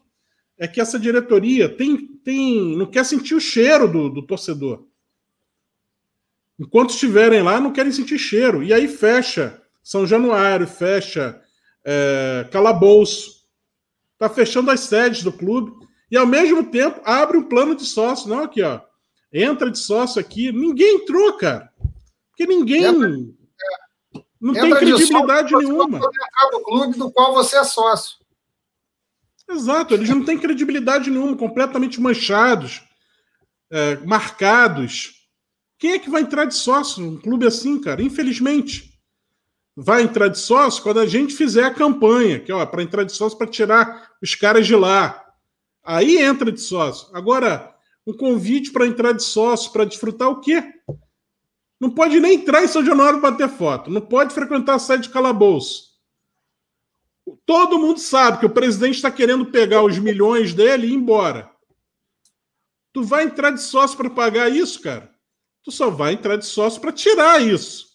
[0.59, 4.90] é que essa diretoria tem, tem não quer sentir o cheiro do, do torcedor.
[6.61, 8.63] Enquanto estiverem lá, não querem sentir cheiro.
[8.63, 11.41] E aí fecha São Januário, fecha
[11.83, 13.41] é, Calabouço.
[14.13, 15.73] Está fechando as sedes do clube.
[16.11, 18.29] E ao mesmo tempo abre um plano de sócio.
[18.29, 18.79] Não, aqui, ó.
[19.33, 20.53] Entra de sócio aqui.
[20.53, 21.73] Ninguém entrou, cara.
[22.29, 22.83] Porque ninguém.
[24.39, 25.97] Não Entra tem credibilidade nenhuma.
[25.97, 28.19] Entrar no clube do qual você é sócio.
[29.49, 32.83] Exato, eles não têm credibilidade nenhuma, completamente manchados,
[33.71, 35.20] é, marcados.
[35.81, 38.03] Quem é que vai entrar de sócio num clube assim, cara?
[38.03, 39.01] Infelizmente.
[39.75, 43.13] Vai entrar de sócio quando a gente fizer a campanha, que é para entrar de
[43.13, 45.25] sócio para tirar os caras de lá.
[45.83, 47.09] Aí entra de sócio.
[47.17, 47.75] Agora,
[48.07, 50.63] um convite para entrar de sócio para desfrutar o quê?
[51.81, 53.91] Não pode nem entrar em São Januário bater foto.
[53.91, 55.95] Não pode frequentar a sede de calabouço.
[57.47, 61.51] Todo mundo sabe que o presidente está querendo pegar os milhões dele e ir embora.
[62.93, 65.11] Tu vai entrar de sócio para pagar isso, cara?
[65.63, 67.91] Tu só vai entrar de sócio para tirar isso.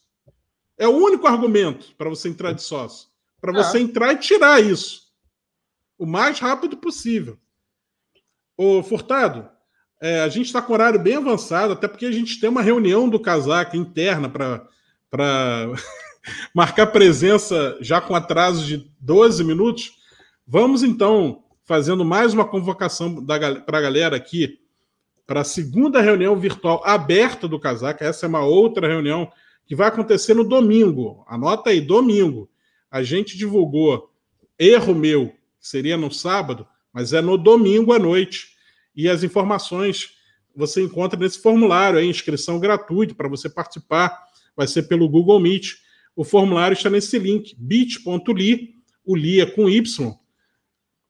[0.78, 3.08] É o único argumento para você entrar de sócio.
[3.42, 3.64] Para é.
[3.64, 5.04] você entrar e tirar isso.
[5.98, 7.40] O mais rápido possível.
[8.58, 9.50] Ô, Furtado,
[10.02, 13.10] é, a gente está com horário bem avançado, até porque a gente tem uma reunião
[13.10, 15.68] do casaca interna para
[16.54, 19.94] marcar presença já com atraso de 12 minutos.
[20.46, 24.60] Vamos então fazendo mais uma convocação para a galera aqui
[25.26, 28.06] para a segunda reunião virtual aberta do Casaca.
[28.06, 29.32] Essa é uma outra reunião
[29.66, 31.26] que vai acontecer no domingo.
[31.28, 32.50] Anota aí, domingo.
[32.90, 34.12] A gente divulgou
[34.58, 38.50] erro meu, seria no sábado, mas é no domingo à noite.
[38.96, 40.16] E as informações
[40.56, 44.18] você encontra nesse formulário, aí, inscrição gratuita para você participar.
[44.56, 45.74] Vai ser pelo Google Meet.
[46.16, 50.16] O formulário está nesse link, bit.ly, o li é com Y,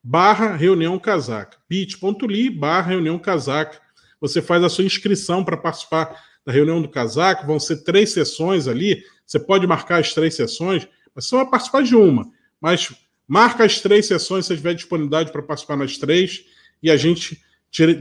[0.02, 1.58] barra reunião casaca.
[1.68, 3.80] bit.ly, barra reunião casaca.
[4.20, 7.46] Você faz a sua inscrição para participar da reunião do casaco.
[7.46, 9.02] Vão ser três sessões ali.
[9.24, 12.30] Você pode marcar as três sessões, mas você vai participar de uma.
[12.60, 12.94] Mas
[13.26, 16.44] marca as três sessões se tiver disponibilidade para participar nas três
[16.82, 17.42] e a gente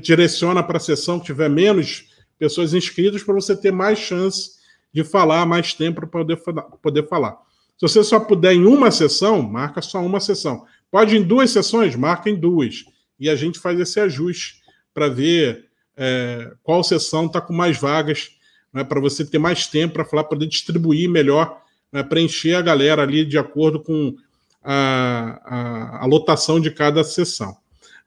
[0.01, 2.05] direciona para a sessão que tiver menos
[2.37, 4.55] pessoas inscritas para você ter mais chance
[4.93, 6.37] de falar, mais tempo para poder,
[6.81, 7.37] poder falar.
[7.77, 10.65] Se você só puder em uma sessão, marca só uma sessão.
[10.89, 12.85] Pode em duas sessões, marca em duas.
[13.19, 14.61] E a gente faz esse ajuste
[14.93, 15.64] para ver
[15.97, 18.31] é, qual sessão está com mais vagas,
[18.73, 21.61] né, para você ter mais tempo para falar, poder distribuir melhor,
[21.91, 24.15] né, preencher a galera ali de acordo com
[24.63, 27.55] a, a, a lotação de cada sessão.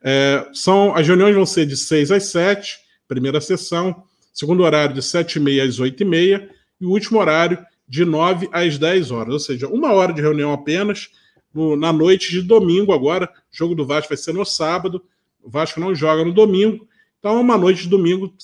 [0.03, 5.01] É, são, as reuniões vão ser de 6 às 7, primeira sessão, segundo horário de
[5.01, 6.49] 7h30 às 8h30,
[6.81, 7.59] e o último horário
[7.89, 11.09] de 9 às 10 horas, ou seja, uma hora de reunião apenas,
[11.53, 15.03] no, na noite de domingo agora, o jogo do Vasco vai ser no sábado,
[15.43, 16.87] o Vasco não joga no domingo,
[17.19, 18.35] então uma noite de domingo,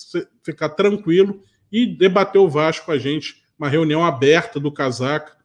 [0.42, 5.36] ficar tranquilo e debater o Vasco com a gente, uma reunião aberta do Casaca,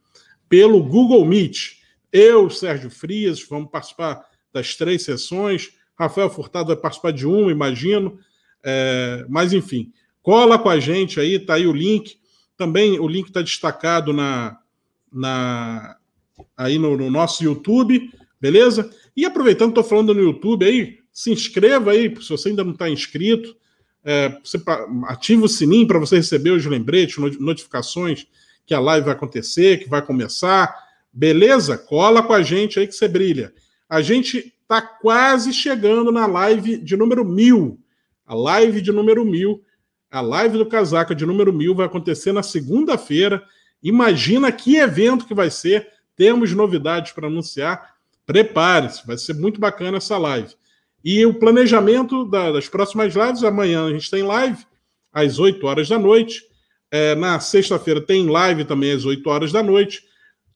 [0.48, 1.80] pelo Google Meet.
[2.12, 8.18] Eu, Sérgio Frias, vamos participar das três sessões, Rafael Furtado vai participar de uma, imagino.
[8.64, 9.92] É, mas, enfim,
[10.22, 12.18] cola com a gente aí, tá aí o link.
[12.56, 14.58] Também o link está destacado na,
[15.12, 15.98] na
[16.56, 18.90] aí no, no, nosso YouTube, beleza?
[19.16, 22.90] E aproveitando, estou falando no YouTube aí, se inscreva aí, se você ainda não está
[22.90, 23.54] inscrito.
[24.06, 24.58] É, você
[25.36, 28.26] o sininho para você receber os lembretes, notificações
[28.66, 30.74] que a live vai acontecer, que vai começar.
[31.12, 31.78] Beleza?
[31.78, 33.54] Cola com a gente aí que você brilha.
[33.90, 37.78] A gente está quase chegando na live de número mil.
[38.26, 39.62] A live de número mil,
[40.10, 43.44] a live do casaca de número mil vai acontecer na segunda-feira.
[43.84, 45.86] Imagina que evento que vai ser.
[46.16, 47.96] Temos novidades para anunciar.
[48.26, 50.58] Prepare-se, vai ser muito bacana essa live.
[51.04, 54.66] E o planejamento das próximas lives, amanhã a gente tem live
[55.14, 56.44] às 8 horas da noite.
[56.92, 60.02] É, na sexta-feira tem live também às 8 horas da noite.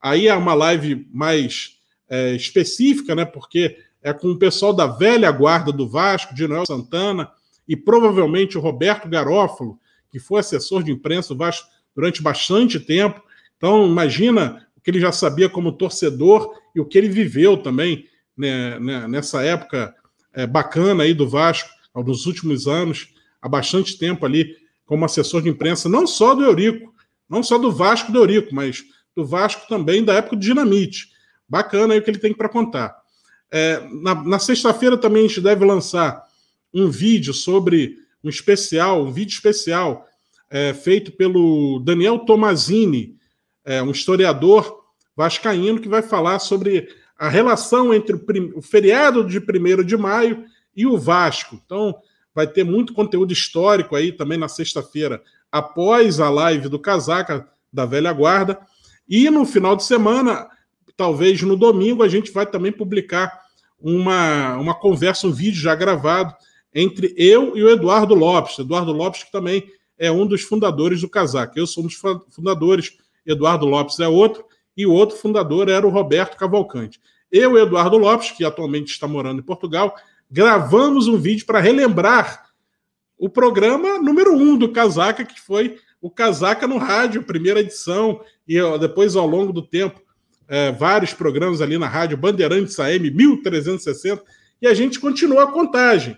[0.02, 1.78] Aí é uma live mais
[2.10, 3.24] é, específica, né?
[3.24, 7.32] Porque é com o pessoal da velha guarda do Vasco, de Noel Santana,
[7.68, 9.80] e provavelmente o Roberto Garófalo,
[10.11, 13.22] que foi assessor de imprensa do Vasco durante bastante tempo.
[13.56, 18.06] Então, imagina o que ele já sabia como torcedor e o que ele viveu também
[18.36, 19.95] né, né, nessa época
[20.34, 23.10] é, bacana aí do Vasco, nos últimos anos,
[23.41, 26.93] há bastante tempo ali, como assessor de imprensa, não só do Eurico,
[27.30, 28.84] não só do Vasco do Eurico, mas
[29.15, 31.10] do Vasco também da época do Dinamite.
[31.47, 32.95] Bacana aí o que ele tem para contar.
[33.51, 36.23] É, na, na sexta-feira também a gente deve lançar
[36.73, 40.07] um vídeo sobre um especial, um vídeo especial
[40.49, 43.15] é, feito pelo Daniel Tomazini,
[43.64, 44.84] é, um historiador
[45.15, 48.23] vascaíno que vai falar sobre a relação entre o,
[48.57, 50.45] o feriado de 1 de maio
[50.76, 51.60] e o Vasco.
[51.64, 51.95] Então,
[52.34, 55.22] vai ter muito conteúdo histórico aí também na sexta-feira,
[55.52, 58.60] após a live do Casaca da Velha Guarda.
[59.07, 60.48] E no final de semana,
[60.98, 63.44] talvez no domingo, a gente vai também publicar
[63.80, 66.34] uma, uma conversa, um vídeo já gravado
[66.73, 68.57] entre eu e o Eduardo Lopes.
[68.57, 69.64] Eduardo Lopes, que também
[69.98, 71.60] é um dos fundadores do Casaca.
[71.60, 71.95] Eu sou um dos
[72.31, 74.44] fundadores, Eduardo Lopes é outro,
[74.76, 77.00] e o outro fundador era o Roberto Cavalcante.
[77.32, 79.95] Eu e Eduardo Lopes, que atualmente está morando em Portugal,
[80.30, 82.44] gravamos um vídeo para relembrar
[83.18, 88.60] o programa número um do Casaca, que foi o Casaca no Rádio, primeira edição, e
[88.80, 90.02] depois, ao longo do tempo,
[90.48, 94.22] é, vários programas ali na rádio, Bandeirantes AM 1360,
[94.62, 96.18] e a gente continuou a contagem.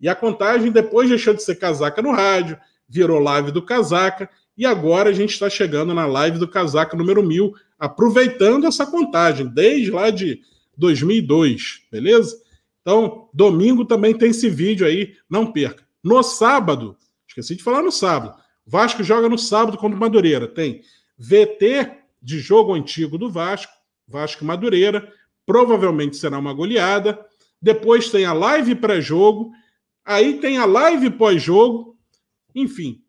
[0.00, 2.58] E a contagem depois deixou de ser Casaca no Rádio,
[2.88, 7.22] virou live do Casaca, e agora a gente está chegando na live do Casaca número
[7.22, 10.42] 1000, aproveitando essa contagem, desde lá de
[10.76, 12.36] 2002, beleza?
[12.82, 15.82] Então, domingo também tem esse vídeo aí, não perca.
[16.04, 16.96] No sábado,
[17.26, 20.46] esqueci de falar no sábado, Vasco joga no sábado contra o Madureira.
[20.46, 20.82] Tem
[21.18, 21.90] VT
[22.22, 23.72] de jogo antigo do Vasco,
[24.06, 25.12] Vasco Madureira,
[25.46, 27.18] provavelmente será uma goleada.
[27.60, 29.50] Depois tem a live pré-jogo,
[30.04, 31.98] aí tem a live pós-jogo.
[32.54, 33.02] Enfim,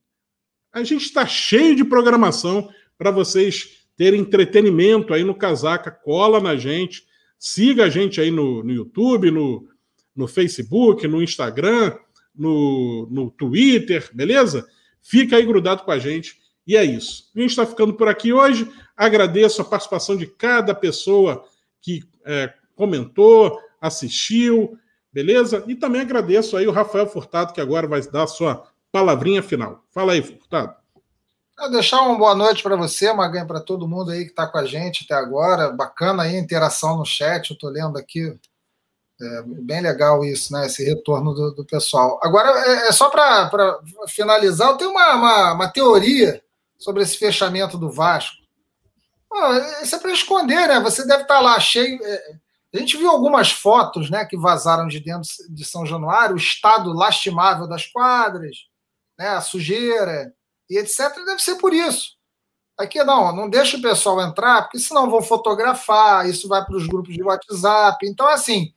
[0.72, 5.91] a gente está cheio de programação para vocês terem entretenimento aí no Casaca.
[5.91, 7.05] Cola na gente,
[7.37, 9.67] siga a gente aí no, no YouTube, no,
[10.15, 11.95] no Facebook, no Instagram,
[12.35, 14.67] no, no Twitter, beleza?
[15.03, 16.39] Fica aí grudado com a gente.
[16.65, 17.29] E é isso.
[17.35, 18.67] A gente está ficando por aqui hoje.
[18.97, 21.45] Agradeço a participação de cada pessoa
[21.79, 24.79] que é, comentou, assistiu,
[25.13, 25.63] beleza?
[25.67, 29.85] E também agradeço aí o Rafael Furtado, que agora vai dar a sua palavrinha final.
[29.91, 30.80] Fala aí, Furtado.
[31.69, 34.65] Deixar uma boa noite para você, Maganha, para todo mundo aí que está com a
[34.65, 35.69] gente até agora.
[35.69, 38.35] Bacana aí a interação no chat, eu estou lendo aqui.
[39.21, 40.65] É bem legal isso, né?
[40.65, 42.19] Esse retorno do, do pessoal.
[42.23, 46.41] Agora, é, é só para finalizar, eu tenho uma, uma, uma teoria
[46.79, 48.38] sobre esse fechamento do Vasco.
[49.83, 50.79] isso é para esconder, né?
[50.79, 51.99] Você deve estar tá lá cheio.
[52.03, 52.35] É,
[52.73, 56.91] a gente viu algumas fotos né, que vazaram de dentro de São Januário, o estado
[56.93, 58.67] lastimável das quadras,
[59.19, 60.33] né, a sujeira
[60.72, 61.14] e etc.
[61.26, 62.15] Deve ser por isso.
[62.77, 66.88] Aqui não, não deixa o pessoal entrar, porque senão vão fotografar, isso vai para os
[66.88, 68.07] grupos de WhatsApp.
[68.07, 68.73] Então, assim,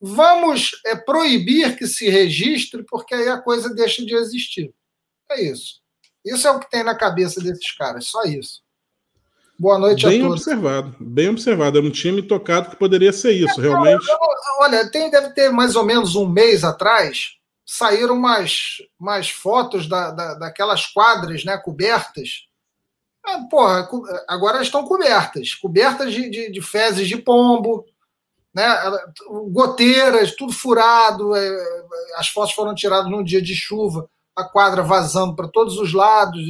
[0.00, 4.74] vamos é, proibir que se registre, porque aí a coisa deixa de existir.
[5.30, 5.80] É isso.
[6.24, 8.60] Isso é o que tem na cabeça desses caras, só isso.
[9.56, 10.44] Boa noite bem a todos.
[10.44, 11.78] Bem observado, bem observado.
[11.78, 14.08] Eu não tinha me tocado que poderia ser isso, é, realmente.
[14.08, 17.36] Eu, eu, olha, tem, deve ter mais ou menos um mês atrás,
[17.72, 22.48] saíram mais, mais fotos da, da, daquelas quadras né, cobertas.
[23.24, 23.88] Ah, porra,
[24.26, 27.84] agora estão cobertas cobertas de, de, de, fezes de pombo,
[28.52, 28.66] né,
[29.52, 31.36] goteiras, tudo furado.
[31.36, 31.84] É,
[32.16, 36.40] as fotos foram tiradas num dia de chuva a quadra vazando para todos os lados,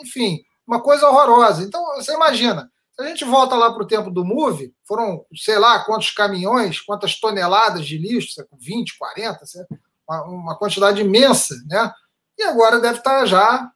[0.00, 1.62] enfim, uma coisa horrorosa.
[1.62, 2.68] Então, você imagina,
[2.98, 7.20] a gente volta lá para o tempo do Move, foram, sei lá, quantos caminhões, quantas
[7.20, 9.44] toneladas de lixo, 20, 40,
[10.08, 11.92] uma quantidade imensa, né?
[12.38, 13.72] E agora deve estar tá já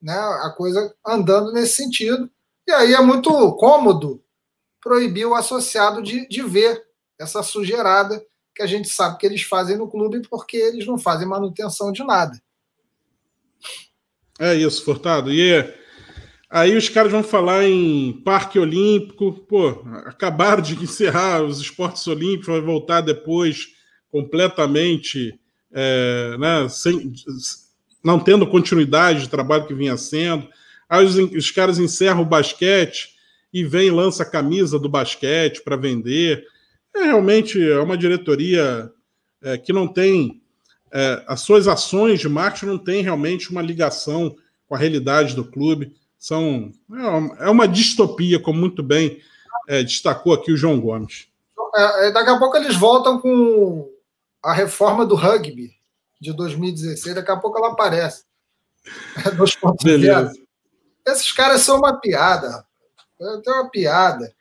[0.00, 2.30] né, a coisa andando nesse sentido.
[2.66, 4.22] E aí é muito cômodo
[4.80, 6.82] proibir o associado de, de ver
[7.18, 8.24] essa sujeirada
[8.54, 12.04] que a gente sabe que eles fazem no clube porque eles não fazem manutenção de
[12.04, 12.40] nada.
[14.38, 15.32] É isso, Furtado.
[15.32, 15.74] E
[16.48, 19.32] aí os caras vão falar em Parque Olímpico.
[19.32, 19.68] Pô,
[20.06, 23.66] acabaram de encerrar os esportes olímpicos, vai voltar depois
[24.10, 25.38] completamente,
[25.72, 27.12] é, né, sem,
[28.02, 30.48] não tendo continuidade de trabalho que vinha sendo.
[30.88, 33.16] Aí os, os caras encerram o basquete
[33.52, 36.44] e vem lança a camisa do basquete para vender.
[36.94, 38.90] É realmente é uma diretoria
[39.42, 40.40] é, que não tem
[40.90, 44.34] é, as suas ações de marketing não têm realmente uma ligação
[44.66, 45.94] com a realidade do clube.
[46.18, 46.72] São,
[47.38, 49.20] é uma é distopia, como muito bem
[49.68, 51.28] é, destacou aqui o João Gomes.
[51.76, 53.88] É, é daqui a pouco eles voltam com
[54.42, 55.72] a reforma do rugby
[56.20, 58.24] de 2016, daqui a pouco ela aparece.
[59.82, 60.32] Beleza.
[61.06, 62.64] Esses caras são uma piada.
[63.18, 64.32] Tem uma piada.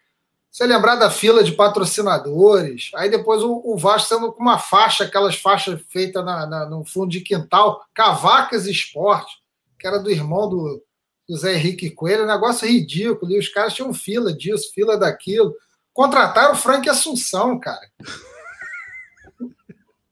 [0.52, 5.04] Você lembrar da fila de patrocinadores, aí depois o, o Vasco sendo com uma faixa,
[5.04, 9.36] aquelas faixas feitas na, na, no fundo de quintal, Cavacas Esporte,
[9.78, 10.84] que era do irmão do,
[11.30, 15.54] do Zé Henrique Coelho, negócio ridículo, e os caras tinham fila disso, fila daquilo.
[15.94, 17.88] Contrataram o Frank Assunção, cara.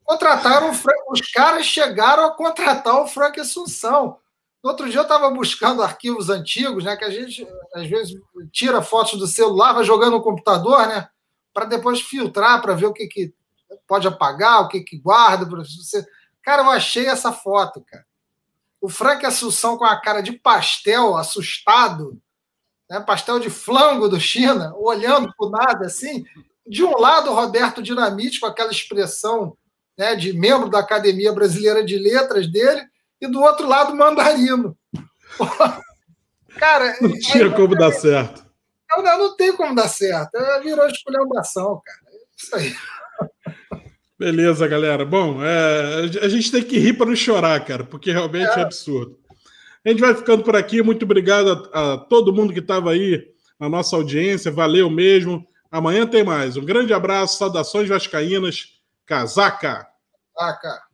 [0.06, 0.72] Contrataram
[1.10, 4.20] os caras chegaram a contratar o Frank Assunção.
[4.62, 6.96] Outro dia eu estava buscando arquivos antigos, né?
[6.96, 8.16] Que a gente às vezes
[8.52, 11.10] tira fotos do celular, vai jogando no computador, né?
[11.52, 13.34] Para depois filtrar, para ver o que, que
[13.88, 15.46] pode apagar, o que, que guarda.
[15.46, 16.06] Você...
[16.44, 18.06] Cara, eu achei essa foto, cara.
[18.80, 22.22] O Frank Assunção com a cara de pastel, assustado,
[22.88, 23.00] né?
[23.00, 26.24] pastel de flango do China, olhando para nada assim.
[26.68, 29.58] De um lado, Roberto Dinamite, com aquela expressão
[29.98, 32.82] né, de membro da Academia Brasileira de Letras dele,
[33.22, 34.78] e do outro lado, mandarino.
[36.58, 38.46] Cara, não tinha como dar certo.
[38.90, 40.32] Não, não, tem como dar certo.
[40.64, 42.00] Virou esculhambação, cara.
[42.08, 42.76] É isso aí.
[44.18, 45.04] Beleza, galera.
[45.04, 48.60] Bom, é, a gente tem que rir para não chorar, cara, porque realmente é.
[48.60, 48.62] é.
[48.62, 49.20] absurdo.
[49.84, 50.82] A gente vai ficando por aqui.
[50.82, 53.22] Muito obrigado a, a todo mundo que estava aí
[53.60, 54.52] na nossa audiência.
[54.52, 55.46] Valeu mesmo.
[55.70, 56.56] Amanhã tem mais.
[56.56, 58.75] Um grande abraço, saudações vascaínas.
[59.08, 59.88] Casaca!
[60.36, 60.85] Casaca!